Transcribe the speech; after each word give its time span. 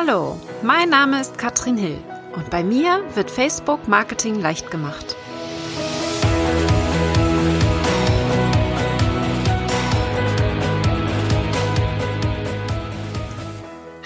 Hallo, 0.00 0.40
mein 0.62 0.90
Name 0.90 1.20
ist 1.20 1.38
Katrin 1.38 1.76
Hill 1.76 1.98
und 2.36 2.50
bei 2.50 2.62
mir 2.62 3.02
wird 3.16 3.32
Facebook 3.32 3.88
Marketing 3.88 4.40
leicht 4.40 4.70
gemacht. 4.70 5.16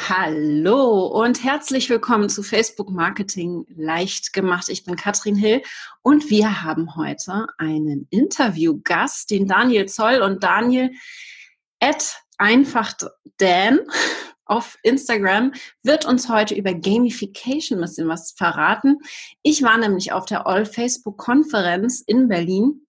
Hallo 0.09 1.09
und 1.09 1.45
herzlich 1.45 1.91
willkommen 1.91 2.31
zu 2.31 2.43
Facebook 2.43 2.89
Marketing 2.89 3.67
leicht 3.77 4.33
gemacht. 4.33 4.71
Ich 4.71 4.85
bin 4.85 4.97
Katrin 4.97 5.37
Hill 5.37 5.61
und 6.01 6.31
wir 6.31 6.63
haben 6.63 6.97
heute 6.97 7.49
einen 7.59 8.07
Interviewgast, 8.09 9.31
den 9.31 9.47
Daniel 9.47 9.85
Zoll 9.85 10.23
und 10.23 10.43
Daniel 10.43 10.91
at 11.81 12.17
einfach 12.39 12.95
Dan 13.37 13.81
auf 14.53 14.79
Instagram 14.83 15.53
wird 15.83 16.05
uns 16.05 16.29
heute 16.29 16.55
über 16.55 16.75
Gamification 16.75 17.79
ein 17.79 17.83
bisschen 17.83 18.09
was 18.09 18.33
verraten. 18.33 18.99
Ich 19.43 19.63
war 19.63 19.79
nämlich 19.79 20.13
auf 20.13 20.27
der 20.27 20.47
All 20.47 20.67
Facebook 20.67 21.17
Konferenz 21.17 22.03
in 22.07 22.29
Berlin 22.29 22.87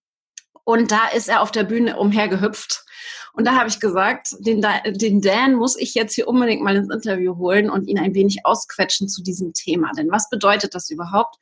und 0.64 0.90
da 0.90 1.08
ist 1.08 1.28
er 1.28 1.40
auf 1.40 1.50
der 1.50 1.64
Bühne 1.64 1.96
umhergehüpft. 1.96 2.84
Und 3.32 3.46
da 3.46 3.56
habe 3.56 3.68
ich 3.68 3.80
gesagt, 3.80 4.28
den, 4.40 4.64
den 4.92 5.22
Dan 5.22 5.54
muss 5.54 5.76
ich 5.76 5.94
jetzt 5.94 6.14
hier 6.14 6.28
unbedingt 6.28 6.62
mal 6.62 6.76
ins 6.76 6.92
Interview 6.92 7.36
holen 7.38 7.70
und 7.70 7.88
ihn 7.88 7.98
ein 7.98 8.14
wenig 8.14 8.44
ausquetschen 8.44 9.08
zu 9.08 9.22
diesem 9.22 9.54
Thema. 9.54 9.90
Denn 9.96 10.10
was 10.10 10.28
bedeutet 10.28 10.74
das 10.74 10.90
überhaupt? 10.90 11.36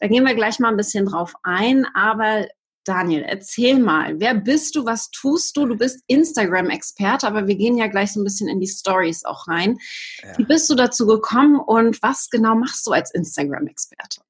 Da 0.00 0.08
gehen 0.08 0.26
wir 0.26 0.34
gleich 0.34 0.58
mal 0.58 0.68
ein 0.68 0.76
bisschen 0.76 1.06
drauf 1.06 1.32
ein. 1.44 1.86
Aber 1.94 2.46
Daniel, 2.84 3.22
erzähl 3.22 3.78
mal, 3.78 4.20
wer 4.20 4.34
bist 4.34 4.76
du, 4.76 4.84
was 4.84 5.10
tust 5.10 5.56
du? 5.56 5.66
Du 5.66 5.76
bist 5.76 6.02
Instagram-Experte, 6.06 7.26
aber 7.26 7.46
wir 7.46 7.56
gehen 7.56 7.78
ja 7.78 7.86
gleich 7.86 8.12
so 8.12 8.20
ein 8.20 8.24
bisschen 8.24 8.48
in 8.48 8.60
die 8.60 8.68
Stories 8.68 9.24
auch 9.24 9.48
rein. 9.48 9.78
Ja. 10.22 10.38
Wie 10.38 10.44
bist 10.44 10.68
du 10.68 10.74
dazu 10.74 11.06
gekommen 11.06 11.58
und 11.58 12.02
was 12.02 12.28
genau 12.30 12.54
machst 12.54 12.86
du 12.86 12.92
als 12.92 13.12
Instagram-Experte? 13.12 14.20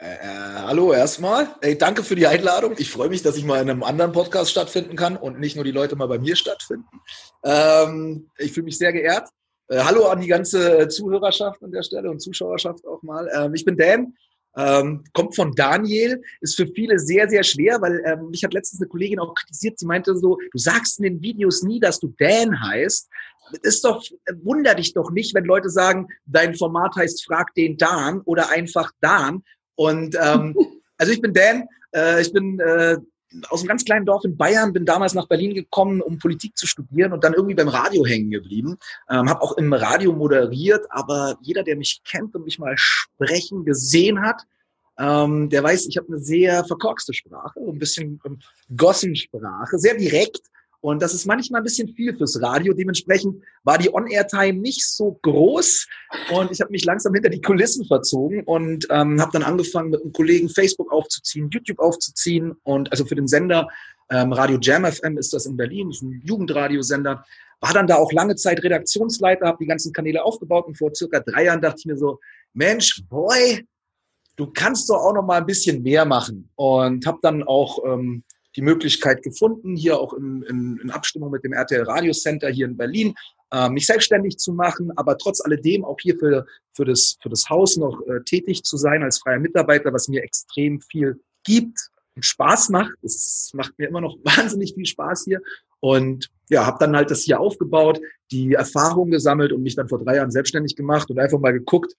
Äh, 0.00 0.14
äh, 0.14 0.18
hallo 0.66 0.92
erstmal. 0.92 1.48
Ey, 1.60 1.76
danke 1.76 2.04
für 2.04 2.14
die 2.14 2.26
Einladung. 2.26 2.74
Ich 2.78 2.90
freue 2.90 3.08
mich, 3.08 3.22
dass 3.22 3.36
ich 3.36 3.44
mal 3.44 3.60
in 3.60 3.68
einem 3.68 3.82
anderen 3.82 4.12
Podcast 4.12 4.50
stattfinden 4.50 4.94
kann 4.94 5.16
und 5.16 5.40
nicht 5.40 5.56
nur 5.56 5.64
die 5.64 5.72
Leute 5.72 5.96
mal 5.96 6.06
bei 6.06 6.20
mir 6.20 6.36
stattfinden. 6.36 7.00
Ähm, 7.44 8.30
ich 8.38 8.52
fühle 8.52 8.64
mich 8.64 8.78
sehr 8.78 8.92
geehrt. 8.92 9.28
Äh, 9.66 9.80
hallo 9.80 10.06
an 10.06 10.20
die 10.20 10.28
ganze 10.28 10.86
Zuhörerschaft 10.88 11.62
an 11.64 11.72
der 11.72 11.82
Stelle 11.82 12.10
und 12.10 12.20
Zuschauerschaft 12.20 12.86
auch 12.86 13.02
mal. 13.02 13.28
Ähm, 13.34 13.54
ich 13.54 13.64
bin 13.64 13.76
Dan. 13.76 14.14
Ähm, 14.58 15.04
kommt 15.12 15.36
von 15.36 15.52
Daniel, 15.54 16.20
ist 16.40 16.56
für 16.56 16.66
viele 16.66 16.98
sehr, 16.98 17.28
sehr 17.28 17.44
schwer, 17.44 17.80
weil 17.80 18.02
ähm, 18.04 18.30
mich 18.30 18.42
hat 18.42 18.52
letztens 18.52 18.80
eine 18.80 18.88
Kollegin 18.88 19.20
auch 19.20 19.32
kritisiert, 19.34 19.78
sie 19.78 19.86
meinte 19.86 20.16
so, 20.16 20.36
du 20.36 20.58
sagst 20.58 20.98
in 20.98 21.04
den 21.04 21.22
Videos 21.22 21.62
nie, 21.62 21.78
dass 21.78 22.00
du 22.00 22.12
Dan 22.18 22.60
heißt. 22.60 23.08
Ist 23.62 23.84
doch, 23.84 24.04
wunder 24.42 24.74
dich 24.74 24.92
doch 24.94 25.12
nicht, 25.12 25.32
wenn 25.34 25.44
Leute 25.44 25.70
sagen, 25.70 26.08
dein 26.26 26.56
Format 26.56 26.96
heißt 26.96 27.24
Frag 27.24 27.54
den 27.54 27.76
Dan 27.76 28.20
oder 28.22 28.50
einfach 28.50 28.90
Dan. 29.00 29.44
Und 29.76 30.16
ähm, 30.20 30.56
also 30.98 31.12
ich 31.12 31.20
bin 31.20 31.32
Dan, 31.32 31.64
äh, 31.94 32.20
ich 32.20 32.32
bin 32.32 32.58
äh, 32.58 32.98
aus 33.50 33.60
einem 33.60 33.68
ganz 33.68 33.84
kleinen 33.84 34.06
Dorf 34.06 34.24
in 34.24 34.36
Bayern, 34.36 34.72
bin 34.72 34.84
damals 34.84 35.14
nach 35.14 35.28
Berlin 35.28 35.54
gekommen, 35.54 36.00
um 36.00 36.18
Politik 36.18 36.56
zu 36.56 36.66
studieren 36.66 37.12
und 37.12 37.24
dann 37.24 37.34
irgendwie 37.34 37.54
beim 37.54 37.68
Radio 37.68 38.04
hängen 38.06 38.30
geblieben. 38.30 38.78
Ähm, 39.10 39.28
habe 39.28 39.42
auch 39.42 39.56
im 39.56 39.72
Radio 39.72 40.12
moderiert, 40.12 40.86
aber 40.90 41.38
jeder, 41.42 41.62
der 41.62 41.76
mich 41.76 42.00
kennt 42.04 42.34
und 42.34 42.44
mich 42.44 42.58
mal 42.58 42.74
sprechen 42.76 43.64
gesehen 43.64 44.22
hat, 44.22 44.42
ähm, 44.98 45.48
der 45.48 45.62
weiß, 45.62 45.86
ich 45.86 45.96
habe 45.96 46.08
eine 46.08 46.18
sehr 46.18 46.64
verkorkste 46.64 47.14
Sprache, 47.14 47.60
ein 47.60 47.78
bisschen 47.78 48.20
ähm, 48.24 48.38
Gossensprache, 48.76 49.78
sehr 49.78 49.94
direkt. 49.94 50.40
Und 50.80 51.02
das 51.02 51.12
ist 51.12 51.26
manchmal 51.26 51.60
ein 51.60 51.64
bisschen 51.64 51.88
viel 51.94 52.16
fürs 52.16 52.40
Radio. 52.40 52.72
Dementsprechend 52.72 53.42
war 53.64 53.78
die 53.78 53.92
On-Air-Time 53.92 54.60
nicht 54.60 54.86
so 54.86 55.18
groß. 55.22 55.86
Und 56.32 56.52
ich 56.52 56.60
habe 56.60 56.70
mich 56.70 56.84
langsam 56.84 57.14
hinter 57.14 57.30
die 57.30 57.40
Kulissen 57.40 57.84
verzogen 57.84 58.44
und 58.44 58.86
ähm, 58.90 59.20
habe 59.20 59.32
dann 59.32 59.42
angefangen, 59.42 59.90
mit 59.90 60.02
einem 60.02 60.12
Kollegen 60.12 60.48
Facebook 60.48 60.92
aufzuziehen, 60.92 61.50
YouTube 61.50 61.80
aufzuziehen. 61.80 62.54
Und 62.62 62.92
also 62.92 63.04
für 63.04 63.16
den 63.16 63.26
Sender 63.26 63.68
ähm, 64.10 64.32
Radio 64.32 64.58
Jam 64.60 64.84
FM 64.84 65.18
ist 65.18 65.32
das 65.32 65.46
in 65.46 65.56
Berlin, 65.56 65.90
ist 65.90 66.02
ein 66.02 66.22
Jugendradiosender. 66.24 67.24
War 67.60 67.72
dann 67.72 67.88
da 67.88 67.96
auch 67.96 68.12
lange 68.12 68.36
Zeit 68.36 68.62
Redaktionsleiter, 68.62 69.46
habe 69.46 69.58
die 69.60 69.66
ganzen 69.66 69.92
Kanäle 69.92 70.22
aufgebaut. 70.22 70.66
Und 70.66 70.78
vor 70.78 70.94
circa 70.94 71.18
drei 71.18 71.46
Jahren 71.46 71.60
dachte 71.60 71.80
ich 71.80 71.86
mir 71.86 71.96
so, 71.96 72.20
Mensch, 72.54 73.02
boy, 73.08 73.66
du 74.36 74.46
kannst 74.46 74.88
doch 74.88 74.98
auch 74.98 75.12
noch 75.12 75.26
mal 75.26 75.38
ein 75.38 75.46
bisschen 75.46 75.82
mehr 75.82 76.04
machen. 76.04 76.48
Und 76.54 77.04
habe 77.04 77.18
dann 77.20 77.42
auch... 77.42 77.84
Ähm, 77.84 78.22
die 78.58 78.62
Möglichkeit 78.62 79.22
gefunden, 79.22 79.76
hier 79.76 80.00
auch 80.00 80.12
in, 80.14 80.42
in, 80.42 80.80
in 80.82 80.90
Abstimmung 80.90 81.30
mit 81.30 81.44
dem 81.44 81.52
RTL 81.52 81.84
Radio 81.84 82.12
Center 82.12 82.48
hier 82.48 82.66
in 82.66 82.76
Berlin, 82.76 83.14
äh, 83.52 83.68
mich 83.68 83.86
selbstständig 83.86 84.36
zu 84.36 84.52
machen, 84.52 84.90
aber 84.96 85.16
trotz 85.16 85.40
alledem 85.40 85.84
auch 85.84 85.96
hier 86.00 86.18
für, 86.18 86.44
für, 86.72 86.84
das, 86.84 87.18
für 87.22 87.28
das 87.28 87.48
Haus 87.48 87.76
noch 87.76 88.04
äh, 88.08 88.20
tätig 88.24 88.64
zu 88.64 88.76
sein 88.76 89.04
als 89.04 89.20
freier 89.20 89.38
Mitarbeiter, 89.38 89.92
was 89.92 90.08
mir 90.08 90.24
extrem 90.24 90.80
viel 90.80 91.20
gibt 91.44 91.78
und 92.16 92.24
Spaß 92.24 92.70
macht. 92.70 92.94
Es 93.04 93.52
macht 93.54 93.78
mir 93.78 93.86
immer 93.86 94.00
noch 94.00 94.16
wahnsinnig 94.24 94.74
viel 94.74 94.86
Spaß 94.86 95.22
hier. 95.24 95.40
Und 95.78 96.28
ja, 96.50 96.66
habe 96.66 96.78
dann 96.80 96.96
halt 96.96 97.12
das 97.12 97.22
hier 97.22 97.38
aufgebaut, 97.38 98.00
die 98.32 98.54
Erfahrung 98.54 99.12
gesammelt 99.12 99.52
und 99.52 99.62
mich 99.62 99.76
dann 99.76 99.88
vor 99.88 100.02
drei 100.02 100.16
Jahren 100.16 100.32
selbstständig 100.32 100.74
gemacht 100.74 101.08
und 101.10 101.20
einfach 101.20 101.38
mal 101.38 101.52
geguckt, 101.52 101.94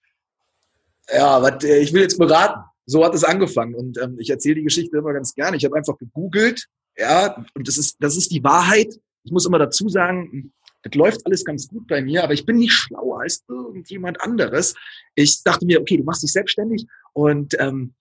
ja, 1.10 1.40
was, 1.40 1.64
äh, 1.64 1.78
ich 1.78 1.94
will 1.94 2.02
jetzt 2.02 2.18
beraten 2.18 2.69
so 2.86 3.04
hat 3.04 3.14
es 3.14 3.24
angefangen. 3.24 3.74
Und 3.74 3.98
ähm, 3.98 4.16
ich 4.18 4.30
erzähle 4.30 4.56
die 4.56 4.64
Geschichte 4.64 4.96
immer 4.96 5.12
ganz 5.12 5.34
gerne. 5.34 5.56
Ich 5.56 5.64
habe 5.64 5.76
einfach 5.76 5.98
gegoogelt, 5.98 6.66
ja, 6.96 7.44
und 7.54 7.68
das 7.68 7.78
ist, 7.78 7.96
das 8.00 8.16
ist 8.16 8.30
die 8.30 8.42
Wahrheit. 8.44 8.94
Ich 9.24 9.32
muss 9.32 9.46
immer 9.46 9.58
dazu 9.58 9.88
sagen, 9.88 10.52
das 10.82 10.94
läuft 10.94 11.26
alles 11.26 11.44
ganz 11.44 11.68
gut 11.68 11.86
bei 11.86 12.02
mir, 12.02 12.24
aber 12.24 12.32
ich 12.32 12.46
bin 12.46 12.56
nicht 12.56 12.72
schlauer 12.72 13.20
als 13.20 13.44
irgendjemand 13.48 14.20
anderes. 14.20 14.74
Ich 15.14 15.42
dachte 15.42 15.66
mir, 15.66 15.80
okay, 15.80 15.98
du 15.98 16.04
machst 16.04 16.22
dich 16.22 16.32
selbstständig 16.32 16.86
und 17.12 17.54
ähm, 17.58 17.94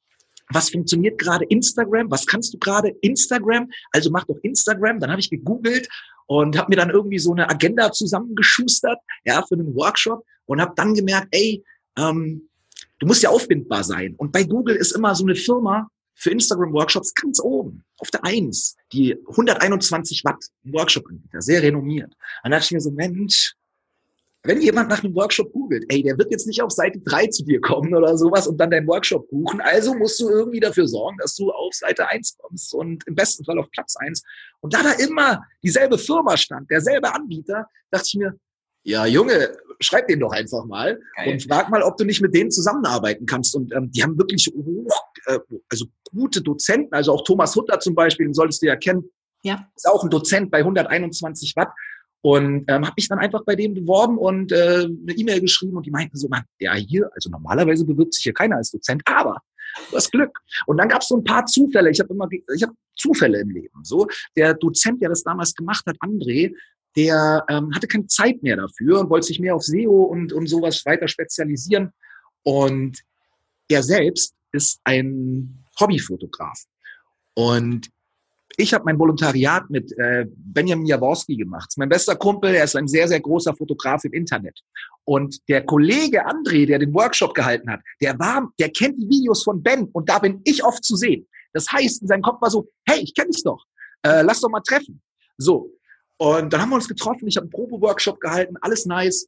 was 0.51 0.69
funktioniert 0.71 1.19
gerade? 1.19 1.45
Instagram. 1.45 2.09
Was 2.09 2.25
kannst 2.25 2.53
du 2.53 2.57
gerade? 2.57 2.89
Instagram. 3.01 3.69
Also 3.91 4.09
mach 4.09 4.25
doch 4.25 4.37
Instagram. 4.41 4.99
Dann 4.99 5.11
habe 5.11 5.21
ich 5.21 5.29
gegoogelt 5.29 5.87
und 6.25 6.57
habe 6.57 6.69
mir 6.69 6.75
dann 6.75 6.89
irgendwie 6.89 7.19
so 7.19 7.31
eine 7.31 7.49
Agenda 7.49 7.91
zusammengeschustert, 7.91 8.99
ja, 9.25 9.43
für 9.47 9.55
einen 9.55 9.75
Workshop 9.75 10.25
und 10.45 10.59
habe 10.59 10.73
dann 10.75 10.95
gemerkt, 10.95 11.27
ey, 11.31 11.63
ähm, 11.97 12.48
Du 12.99 13.07
musst 13.07 13.23
ja 13.23 13.29
aufbindbar 13.29 13.83
sein. 13.83 14.15
Und 14.17 14.31
bei 14.31 14.43
Google 14.43 14.75
ist 14.75 14.91
immer 14.91 15.15
so 15.15 15.25
eine 15.25 15.35
Firma 15.35 15.89
für 16.15 16.31
Instagram-Workshops 16.31 17.13
ganz 17.13 17.39
oben, 17.39 17.85
auf 17.97 18.11
der 18.11 18.25
Eins, 18.25 18.75
die 18.91 19.15
121 19.29 20.23
Watt 20.25 20.43
Workshop-Anbieter, 20.63 21.41
sehr 21.41 21.63
renommiert. 21.63 22.13
Dann 22.43 22.51
dachte 22.51 22.65
ich 22.65 22.71
mir 22.71 22.81
so, 22.81 22.91
Mensch, 22.91 23.55
wenn 24.43 24.61
jemand 24.61 24.89
nach 24.89 25.03
einem 25.03 25.15
Workshop 25.15 25.51
googelt, 25.51 25.85
ey, 25.89 26.01
der 26.03 26.17
wird 26.17 26.31
jetzt 26.31 26.47
nicht 26.47 26.61
auf 26.61 26.71
Seite 26.71 26.99
3 26.99 27.27
zu 27.27 27.43
dir 27.43 27.59
kommen 27.59 27.93
oder 27.93 28.17
sowas 28.17 28.47
und 28.47 28.57
dann 28.57 28.71
deinen 28.71 28.87
Workshop 28.87 29.29
buchen. 29.29 29.59
Also 29.61 29.93
musst 29.93 30.19
du 30.19 30.29
irgendwie 30.29 30.59
dafür 30.59 30.87
sorgen, 30.87 31.17
dass 31.19 31.35
du 31.35 31.51
auf 31.51 31.73
Seite 31.73 32.07
1 32.07 32.37
kommst 32.37 32.73
und 32.73 33.05
im 33.07 33.15
besten 33.15 33.43
Fall 33.43 33.59
auf 33.59 33.69
Platz 33.71 33.95
1. 33.97 34.21
Und 34.61 34.73
da 34.73 34.83
da 34.83 34.91
immer 34.93 35.43
dieselbe 35.63 35.97
Firma 35.97 36.37
stand, 36.37 36.69
derselbe 36.69 37.13
Anbieter, 37.13 37.67
dachte 37.91 38.05
ich 38.07 38.15
mir, 38.15 38.37
ja, 38.83 39.05
Junge, 39.05 39.57
schreib 39.79 40.07
den 40.07 40.19
doch 40.19 40.31
einfach 40.31 40.65
mal 40.65 40.99
Geil. 41.15 41.33
und 41.33 41.43
frag 41.43 41.69
mal, 41.69 41.81
ob 41.83 41.97
du 41.97 42.05
nicht 42.05 42.21
mit 42.21 42.33
denen 42.33 42.51
zusammenarbeiten 42.51 43.25
kannst. 43.25 43.55
Und 43.55 43.73
ähm, 43.73 43.91
die 43.91 44.03
haben 44.03 44.17
wirklich 44.17 44.47
hoch, 44.53 45.01
äh, 45.25 45.39
also 45.69 45.85
gute 46.11 46.41
Dozenten, 46.41 46.93
also 46.93 47.13
auch 47.13 47.23
Thomas 47.23 47.55
Hutter 47.55 47.79
zum 47.79 47.95
Beispiel, 47.95 48.27
den 48.27 48.33
solltest 48.33 48.61
du 48.61 48.67
ja 48.67 48.75
kennen. 48.75 49.09
Ja. 49.43 49.67
Ist 49.75 49.87
auch 49.87 50.03
ein 50.03 50.09
Dozent 50.09 50.51
bei 50.51 50.59
121 50.59 51.55
Watt. 51.55 51.69
Und 52.21 52.65
ähm, 52.67 52.85
habe 52.85 52.95
mich 52.97 53.07
dann 53.07 53.19
einfach 53.19 53.45
bei 53.45 53.55
dem 53.55 53.73
beworben 53.73 54.17
und 54.17 54.51
äh, 54.51 54.85
eine 54.85 55.13
E-Mail 55.13 55.39
geschrieben 55.39 55.77
und 55.77 55.85
die 55.85 55.91
meinten 55.91 56.17
so, 56.17 56.27
man, 56.27 56.43
ja 56.59 56.73
hier, 56.73 57.09
also 57.13 57.29
normalerweise 57.29 57.85
bewirbt 57.85 58.13
sich 58.13 58.23
hier 58.23 58.33
keiner 58.33 58.57
als 58.57 58.71
Dozent, 58.71 59.01
aber 59.05 59.37
du 59.89 59.95
hast 59.95 60.11
Glück. 60.11 60.37
Und 60.65 60.77
dann 60.77 60.89
gab 60.89 61.01
es 61.01 61.07
so 61.07 61.15
ein 61.15 61.23
paar 61.23 61.45
Zufälle. 61.45 61.89
Ich 61.91 61.99
habe 62.01 62.13
immer, 62.13 62.27
ich 62.29 62.63
habe 62.63 62.73
Zufälle 62.97 63.39
im 63.39 63.51
Leben. 63.51 63.83
So 63.83 64.05
der 64.35 64.53
Dozent, 64.53 65.01
der 65.01 65.07
das 65.07 65.23
damals 65.23 65.55
gemacht 65.55 65.85
hat, 65.85 65.95
André, 66.01 66.53
der 66.99 67.45
ähm, 67.47 67.73
hatte 67.73 67.87
keine 67.87 68.07
Zeit 68.07 68.43
mehr 68.43 68.57
dafür 68.57 68.99
und 68.99 69.09
wollte 69.09 69.27
sich 69.27 69.39
mehr 69.39 69.55
auf 69.55 69.63
SEO 69.63 70.03
und, 70.03 70.33
und 70.33 70.47
sowas 70.47 70.85
weiter 70.85 71.07
spezialisieren. 71.07 71.93
Und 72.43 72.99
er 73.69 73.83
selbst 73.83 74.35
ist 74.51 74.81
ein 74.83 75.63
Hobbyfotograf. 75.79 76.59
Und 77.35 77.89
ich 78.57 78.73
habe 78.73 78.83
mein 78.83 78.99
Volontariat 78.99 79.69
mit 79.69 79.97
äh, 79.97 80.25
Benjamin 80.27 80.85
Jaworski 80.87 81.37
gemacht. 81.37 81.71
Mein 81.77 81.87
bester 81.87 82.17
Kumpel, 82.17 82.53
er 82.53 82.65
ist 82.65 82.75
ein 82.75 82.89
sehr, 82.89 83.07
sehr 83.07 83.21
großer 83.21 83.55
Fotograf 83.55 84.03
im 84.03 84.11
Internet. 84.11 84.59
Und 85.05 85.37
der 85.47 85.65
Kollege 85.65 86.27
André, 86.27 86.65
der 86.65 86.79
den 86.79 86.93
Workshop 86.93 87.33
gehalten 87.33 87.71
hat, 87.71 87.79
der 88.01 88.19
war, 88.19 88.51
der 88.59 88.71
kennt 88.71 89.01
die 89.01 89.07
Videos 89.07 89.43
von 89.43 89.63
Ben 89.63 89.87
und 89.93 90.09
da 90.09 90.19
bin 90.19 90.41
ich 90.43 90.65
oft 90.65 90.83
zu 90.83 90.97
sehen. 90.97 91.25
Das 91.53 91.71
heißt, 91.71 92.01
in 92.01 92.09
seinem 92.09 92.23
Kopf 92.23 92.41
war 92.41 92.49
so, 92.49 92.67
hey, 92.85 92.99
ich 92.99 93.15
kenne 93.15 93.29
dich 93.29 93.43
doch, 93.43 93.63
äh, 94.03 94.21
lass 94.21 94.41
doch 94.41 94.49
mal 94.49 94.59
treffen. 94.59 95.01
So, 95.37 95.71
und 96.19 96.53
dann 96.53 96.61
haben 96.61 96.69
wir 96.69 96.75
uns 96.75 96.87
getroffen, 96.87 97.27
ich 97.27 97.37
habe 97.37 97.45
einen 97.45 97.51
Probe-Workshop 97.51 98.19
gehalten, 98.19 98.55
alles 98.61 98.85
nice. 98.85 99.27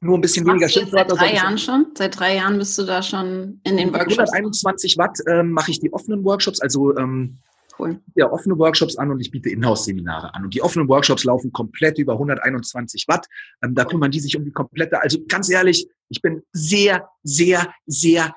Nur 0.00 0.16
ein 0.16 0.22
bisschen 0.22 0.46
weniger 0.46 0.68
Schimpfwörter. 0.68 1.14
Seit 1.14 1.20
drei 1.20 1.34
Jahren 1.34 1.58
schon? 1.58 1.86
Seit 1.94 2.18
drei 2.18 2.36
Jahren 2.36 2.56
bist 2.56 2.78
du 2.78 2.84
da 2.84 3.02
schon 3.02 3.60
in 3.64 3.76
den 3.76 3.92
Workshops? 3.92 4.32
121 4.32 4.96
Watt 4.96 5.18
ähm, 5.28 5.50
mache 5.50 5.72
ich 5.72 5.80
die 5.80 5.92
offenen 5.92 6.24
Workshops, 6.24 6.60
also 6.60 6.96
ähm, 6.96 7.38
Cool. 7.80 8.00
Ja 8.14 8.30
offene 8.30 8.58
Workshops 8.58 8.96
an 8.96 9.10
und 9.10 9.20
ich 9.20 9.30
biete 9.30 9.48
Inhouse-Seminare 9.48 10.34
an. 10.34 10.44
Und 10.44 10.54
die 10.54 10.62
offenen 10.62 10.88
Workshops 10.88 11.24
laufen 11.24 11.52
komplett 11.52 11.98
über 11.98 12.14
121 12.14 13.06
Watt. 13.08 13.26
Ähm, 13.62 13.74
da 13.74 13.84
kümmern 13.84 14.10
die 14.10 14.20
sich 14.20 14.36
um 14.36 14.44
die 14.44 14.50
komplette, 14.50 15.00
also 15.00 15.18
ganz 15.26 15.48
ehrlich, 15.48 15.88
ich 16.08 16.20
bin 16.20 16.42
sehr, 16.52 17.08
sehr, 17.22 17.72
sehr 17.86 18.34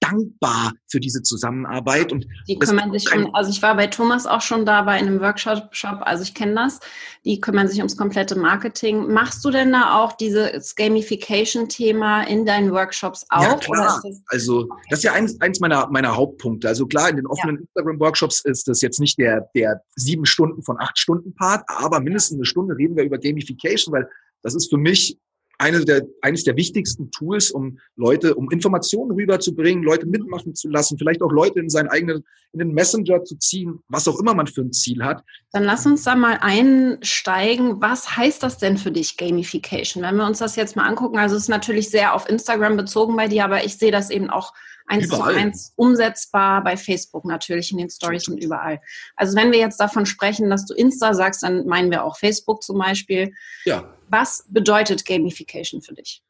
dankbar 0.00 0.72
für 0.86 1.00
diese 1.00 1.22
Zusammenarbeit. 1.22 2.12
Und 2.12 2.26
die 2.48 2.58
kümmern 2.58 2.92
sich 2.92 3.12
um, 3.14 3.34
also 3.34 3.50
ich 3.50 3.62
war 3.62 3.76
bei 3.76 3.86
Thomas 3.86 4.26
auch 4.26 4.40
schon 4.40 4.64
da 4.64 4.82
bei 4.82 4.92
einem 4.92 5.20
Workshop, 5.20 5.70
also 6.00 6.22
ich 6.22 6.34
kenne 6.34 6.54
das. 6.54 6.80
Die 7.24 7.40
kümmern 7.40 7.68
sich 7.68 7.78
ums 7.78 7.96
komplette 7.96 8.38
Marketing. 8.38 9.12
Machst 9.12 9.44
du 9.44 9.50
denn 9.50 9.72
da 9.72 9.98
auch 9.98 10.12
dieses 10.12 10.74
Gamification-Thema 10.76 12.22
in 12.22 12.46
deinen 12.46 12.72
Workshops 12.72 13.26
auch? 13.28 13.42
Ja, 13.42 13.54
klar. 13.56 14.00
Das 14.02 14.22
also 14.28 14.68
das 14.90 15.00
ist 15.00 15.04
ja 15.04 15.12
eins, 15.12 15.40
eins 15.40 15.60
meiner, 15.60 15.88
meiner 15.90 16.16
Hauptpunkte. 16.16 16.68
Also 16.68 16.86
klar, 16.86 17.10
in 17.10 17.16
den 17.16 17.26
offenen 17.26 17.56
ja. 17.56 17.62
Instagram-Workshops 17.62 18.44
ist 18.44 18.68
das 18.68 18.80
jetzt 18.80 19.00
nicht 19.00 19.18
der, 19.18 19.48
der 19.54 19.82
sieben 19.96 20.26
Stunden 20.26 20.62
von 20.62 20.78
acht 20.80 20.98
Stunden 20.98 21.34
Part, 21.34 21.64
aber 21.68 22.00
mindestens 22.00 22.38
eine 22.38 22.46
Stunde 22.46 22.76
reden 22.76 22.96
wir 22.96 23.04
über 23.04 23.18
Gamification, 23.18 23.92
weil 23.92 24.08
das 24.42 24.54
ist 24.54 24.70
für 24.70 24.78
mich 24.78 25.18
eine 25.58 25.84
der, 25.84 26.02
eines 26.22 26.44
der 26.44 26.56
wichtigsten 26.56 27.10
Tools, 27.10 27.50
um 27.50 27.78
Leute, 27.96 28.34
um 28.36 28.50
Informationen 28.50 29.10
rüberzubringen, 29.10 29.82
Leute 29.82 30.06
mitmachen 30.06 30.54
zu 30.54 30.68
lassen, 30.68 30.96
vielleicht 30.96 31.20
auch 31.20 31.32
Leute 31.32 31.58
in 31.58 31.68
seinen 31.68 31.88
eigenen, 31.88 32.24
in 32.52 32.60
den 32.60 32.72
Messenger 32.72 33.24
zu 33.24 33.36
ziehen, 33.36 33.80
was 33.88 34.06
auch 34.06 34.20
immer 34.20 34.34
man 34.34 34.46
für 34.46 34.62
ein 34.62 34.72
Ziel 34.72 35.04
hat. 35.04 35.24
Dann 35.52 35.64
lass 35.64 35.84
uns 35.84 36.04
da 36.04 36.14
mal 36.14 36.38
einsteigen. 36.40 37.82
Was 37.82 38.16
heißt 38.16 38.42
das 38.42 38.58
denn 38.58 38.78
für 38.78 38.92
dich, 38.92 39.16
Gamification? 39.16 40.02
Wenn 40.02 40.16
wir 40.16 40.26
uns 40.26 40.38
das 40.38 40.54
jetzt 40.54 40.76
mal 40.76 40.86
angucken, 40.86 41.18
also 41.18 41.34
es 41.34 41.42
ist 41.42 41.48
natürlich 41.48 41.90
sehr 41.90 42.14
auf 42.14 42.28
Instagram 42.28 42.76
bezogen 42.76 43.16
bei 43.16 43.26
dir, 43.26 43.44
aber 43.44 43.64
ich 43.64 43.76
sehe 43.76 43.92
das 43.92 44.10
eben 44.10 44.30
auch 44.30 44.54
eins 44.88 45.06
überall. 45.06 45.32
zu 45.34 45.38
eins 45.38 45.72
umsetzbar 45.76 46.64
bei 46.64 46.76
Facebook 46.76 47.24
natürlich, 47.24 47.70
in 47.70 47.78
den 47.78 47.90
Stories 47.90 48.28
und 48.28 48.42
überall. 48.42 48.80
Also 49.16 49.36
wenn 49.36 49.52
wir 49.52 49.58
jetzt 49.58 49.78
davon 49.78 50.06
sprechen, 50.06 50.50
dass 50.50 50.66
du 50.66 50.74
Insta 50.74 51.14
sagst, 51.14 51.42
dann 51.42 51.66
meinen 51.66 51.90
wir 51.90 52.04
auch 52.04 52.16
Facebook 52.16 52.62
zum 52.62 52.78
Beispiel. 52.78 53.32
Ja. 53.64 53.94
Was 54.08 54.44
bedeutet 54.48 55.04
Gamification 55.04 55.82
für 55.82 55.94
dich? 55.94 56.22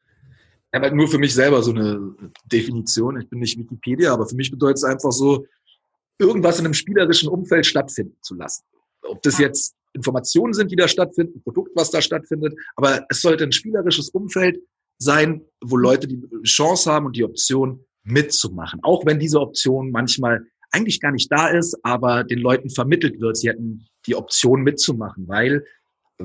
Aber 0.71 0.91
nur 0.91 1.07
für 1.07 1.17
mich 1.17 1.33
selber 1.33 1.63
so 1.63 1.71
eine 1.71 2.15
Definition. 2.45 3.19
Ich 3.19 3.27
bin 3.27 3.39
nicht 3.39 3.57
Wikipedia, 3.57 4.13
aber 4.13 4.27
für 4.27 4.35
mich 4.35 4.51
bedeutet 4.51 4.77
es 4.77 4.83
einfach 4.83 5.11
so, 5.11 5.45
irgendwas 6.19 6.59
in 6.59 6.65
einem 6.65 6.73
spielerischen 6.73 7.29
Umfeld 7.29 7.65
stattfinden 7.65 8.17
zu 8.21 8.35
lassen. 8.35 8.63
Ob 9.03 9.23
das 9.23 9.39
jetzt 9.39 9.75
Informationen 9.93 10.53
sind, 10.53 10.69
die 10.71 10.75
da 10.75 10.87
stattfinden, 10.87 11.39
ein 11.39 11.43
Produkt, 11.43 11.71
was 11.75 11.89
da 11.89 12.01
stattfindet, 12.01 12.53
aber 12.75 13.05
es 13.09 13.21
sollte 13.21 13.45
ein 13.45 13.51
spielerisches 13.51 14.09
Umfeld 14.09 14.59
sein, 14.97 15.41
wo 15.61 15.77
Leute 15.77 16.07
die 16.07 16.21
Chance 16.43 16.91
haben 16.91 17.05
und 17.07 17.15
die 17.15 17.23
Option, 17.23 17.83
mitzumachen. 18.09 18.79
Auch 18.83 19.05
wenn 19.05 19.19
diese 19.19 19.39
Option 19.39 19.91
manchmal 19.91 20.45
eigentlich 20.71 20.99
gar 20.99 21.11
nicht 21.11 21.31
da 21.31 21.47
ist, 21.47 21.77
aber 21.83 22.23
den 22.23 22.39
Leuten 22.39 22.69
vermittelt 22.69 23.19
wird, 23.19 23.37
sie 23.37 23.49
hätten 23.49 23.87
die 24.05 24.15
Option 24.15 24.61
mitzumachen, 24.61 25.27
weil 25.27 25.65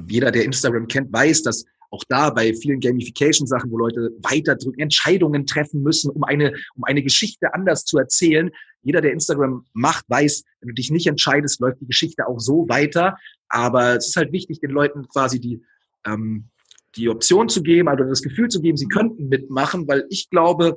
jeder, 0.08 0.30
der 0.30 0.44
Instagram 0.44 0.88
kennt, 0.88 1.12
weiß, 1.12 1.42
dass 1.42 1.64
auch 1.90 2.02
da 2.08 2.30
bei 2.30 2.52
vielen 2.54 2.80
Gamification-Sachen, 2.80 3.70
wo 3.70 3.78
Leute 3.78 4.10
weiterdrücken, 4.20 4.80
Entscheidungen 4.80 5.46
treffen 5.46 5.82
müssen, 5.82 6.10
um 6.10 6.24
eine, 6.24 6.54
um 6.74 6.82
eine 6.84 7.02
Geschichte 7.02 7.54
anders 7.54 7.84
zu 7.84 7.98
erzählen. 7.98 8.50
Jeder, 8.82 9.00
der 9.00 9.12
Instagram 9.12 9.64
macht, 9.72 10.04
weiß, 10.08 10.42
wenn 10.60 10.68
du 10.68 10.74
dich 10.74 10.90
nicht 10.90 11.06
entscheidest, 11.06 11.60
läuft 11.60 11.80
die 11.80 11.86
Geschichte 11.86 12.26
auch 12.26 12.40
so 12.40 12.68
weiter. 12.68 13.16
Aber 13.48 13.96
es 13.96 14.08
ist 14.08 14.16
halt 14.16 14.32
wichtig, 14.32 14.58
den 14.58 14.70
Leuten 14.70 15.06
quasi 15.06 15.40
die, 15.40 15.62
ähm, 16.04 16.48
die 16.96 17.08
Option 17.08 17.48
zu 17.48 17.62
geben, 17.62 17.88
also 17.88 18.02
das 18.04 18.22
Gefühl 18.22 18.48
zu 18.48 18.60
geben, 18.60 18.76
sie 18.76 18.88
könnten 18.88 19.28
mitmachen, 19.28 19.86
weil 19.86 20.04
ich 20.10 20.28
glaube, 20.30 20.76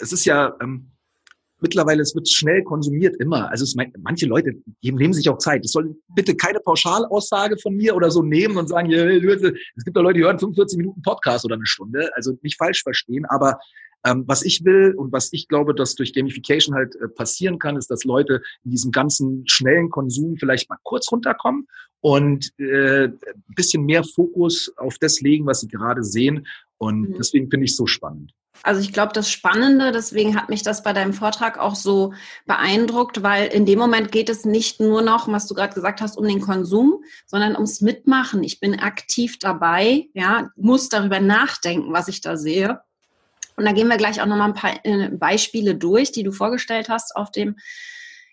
es 0.00 0.12
ist 0.12 0.24
ja 0.24 0.56
ähm, 0.60 0.90
mittlerweile, 1.60 2.02
es 2.02 2.14
wird 2.14 2.28
schnell 2.28 2.62
konsumiert 2.62 3.16
immer. 3.16 3.50
Also 3.50 3.64
es, 3.64 3.74
manche 3.98 4.26
Leute 4.26 4.52
nehmen 4.82 5.12
sich 5.12 5.28
auch 5.28 5.38
Zeit. 5.38 5.64
Es 5.64 5.72
soll 5.72 5.96
bitte 6.14 6.36
keine 6.36 6.60
Pauschalaussage 6.60 7.56
von 7.58 7.74
mir 7.74 7.96
oder 7.96 8.10
so 8.10 8.22
nehmen 8.22 8.56
und 8.56 8.68
sagen, 8.68 8.92
es 8.92 9.84
gibt 9.84 9.96
doch 9.96 10.02
Leute, 10.02 10.18
die 10.18 10.24
hören 10.24 10.38
45 10.38 10.78
Minuten 10.78 11.02
Podcast 11.02 11.44
oder 11.44 11.54
eine 11.54 11.66
Stunde. 11.66 12.10
Also 12.14 12.36
nicht 12.42 12.58
falsch 12.58 12.82
verstehen, 12.82 13.24
aber 13.26 13.58
ähm, 14.04 14.24
was 14.26 14.42
ich 14.42 14.64
will 14.64 14.94
und 14.96 15.12
was 15.12 15.32
ich 15.32 15.48
glaube, 15.48 15.74
dass 15.74 15.94
durch 15.94 16.12
Gamification 16.12 16.76
halt 16.76 16.94
äh, 16.96 17.08
passieren 17.08 17.58
kann, 17.58 17.76
ist, 17.76 17.90
dass 17.90 18.04
Leute 18.04 18.42
in 18.64 18.70
diesem 18.70 18.92
ganzen 18.92 19.42
schnellen 19.46 19.90
Konsum 19.90 20.36
vielleicht 20.36 20.68
mal 20.68 20.78
kurz 20.82 21.10
runterkommen 21.10 21.66
und 22.00 22.52
äh, 22.58 23.04
ein 23.06 23.54
bisschen 23.56 23.84
mehr 23.84 24.04
Fokus 24.04 24.72
auf 24.76 24.98
das 24.98 25.20
legen, 25.20 25.46
was 25.46 25.60
sie 25.60 25.68
gerade 25.68 26.04
sehen. 26.04 26.46
Und 26.78 27.10
mhm. 27.10 27.14
deswegen 27.18 27.50
finde 27.50 27.64
ich 27.64 27.72
es 27.72 27.76
so 27.76 27.86
spannend. 27.86 28.32
Also 28.62 28.80
ich 28.80 28.92
glaube, 28.92 29.12
das 29.12 29.30
Spannende, 29.30 29.92
deswegen 29.92 30.36
hat 30.36 30.48
mich 30.48 30.62
das 30.62 30.82
bei 30.82 30.92
deinem 30.92 31.12
Vortrag 31.12 31.58
auch 31.58 31.74
so 31.74 32.12
beeindruckt, 32.46 33.22
weil 33.22 33.46
in 33.48 33.66
dem 33.66 33.78
Moment 33.78 34.12
geht 34.12 34.28
es 34.28 34.44
nicht 34.44 34.80
nur 34.80 35.02
noch, 35.02 35.28
was 35.28 35.46
du 35.46 35.54
gerade 35.54 35.74
gesagt 35.74 36.00
hast, 36.00 36.18
um 36.18 36.26
den 36.26 36.40
Konsum, 36.40 37.04
sondern 37.26 37.54
ums 37.54 37.80
Mitmachen. 37.80 38.42
Ich 38.42 38.60
bin 38.60 38.78
aktiv 38.78 39.38
dabei, 39.38 40.08
ja, 40.14 40.50
muss 40.56 40.88
darüber 40.88 41.20
nachdenken, 41.20 41.92
was 41.92 42.08
ich 42.08 42.20
da 42.20 42.36
sehe. 42.36 42.80
Und 43.56 43.64
da 43.64 43.72
gehen 43.72 43.88
wir 43.88 43.96
gleich 43.96 44.20
auch 44.20 44.26
nochmal 44.26 44.48
ein 44.48 44.54
paar 44.54 44.84
äh, 44.84 45.08
Beispiele 45.08 45.74
durch, 45.74 46.12
die 46.12 46.22
du 46.22 46.32
vorgestellt 46.32 46.88
hast 46.88 47.16
auf 47.16 47.30
dem 47.30 47.56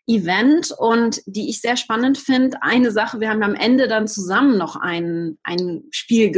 Event 0.06 0.72
und 0.78 1.22
die 1.26 1.50
ich 1.50 1.62
sehr 1.62 1.78
spannend 1.78 2.18
finde. 2.18 2.62
Eine 2.62 2.92
Sache, 2.92 3.20
wir 3.20 3.30
haben 3.30 3.44
am 3.44 3.56
Ende 3.56 3.88
dann 3.88 4.08
zusammen 4.08 4.58
noch 4.58 4.76
ein, 4.76 5.38
ein 5.44 5.84
Spiel 5.92 6.32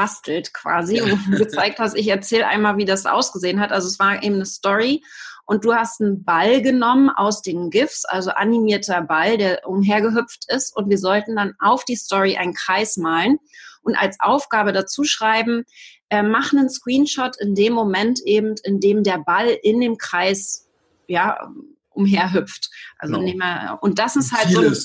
gebastelt 0.00 0.54
quasi 0.54 1.00
und 1.00 1.36
gezeigt 1.36 1.78
hast, 1.78 1.96
ich 1.96 2.08
erzähle 2.08 2.46
einmal, 2.46 2.76
wie 2.76 2.84
das 2.84 3.06
ausgesehen 3.06 3.60
hat. 3.60 3.72
Also 3.72 3.88
es 3.88 3.98
war 3.98 4.22
eben 4.22 4.36
eine 4.36 4.46
Story 4.46 5.02
und 5.44 5.64
du 5.64 5.74
hast 5.74 6.00
einen 6.00 6.24
Ball 6.24 6.62
genommen 6.62 7.10
aus 7.10 7.42
den 7.42 7.70
GIFs, 7.70 8.04
also 8.04 8.30
animierter 8.30 9.02
Ball, 9.02 9.36
der 9.36 9.66
umhergehüpft 9.68 10.44
ist 10.48 10.76
und 10.76 10.88
wir 10.88 10.98
sollten 10.98 11.36
dann 11.36 11.54
auf 11.58 11.84
die 11.84 11.96
Story 11.96 12.36
einen 12.36 12.54
Kreis 12.54 12.96
malen 12.96 13.38
und 13.82 13.96
als 13.96 14.18
Aufgabe 14.20 14.72
dazu 14.72 15.04
schreiben, 15.04 15.64
äh, 16.10 16.22
mach 16.22 16.52
einen 16.52 16.70
Screenshot 16.70 17.36
in 17.40 17.54
dem 17.54 17.72
Moment 17.72 18.20
eben, 18.24 18.54
in 18.64 18.80
dem 18.80 19.02
der 19.02 19.18
Ball 19.18 19.48
in 19.48 19.80
dem 19.80 19.96
Kreis 19.96 20.68
ja, 21.06 21.50
umherhüpft. 21.90 22.70
Also 22.98 23.18
genau. 23.18 23.78
und 23.80 23.98
das 23.98 24.16
ist 24.16 24.32
halt 24.32 24.50
so 24.50 24.60
ein 24.60 24.76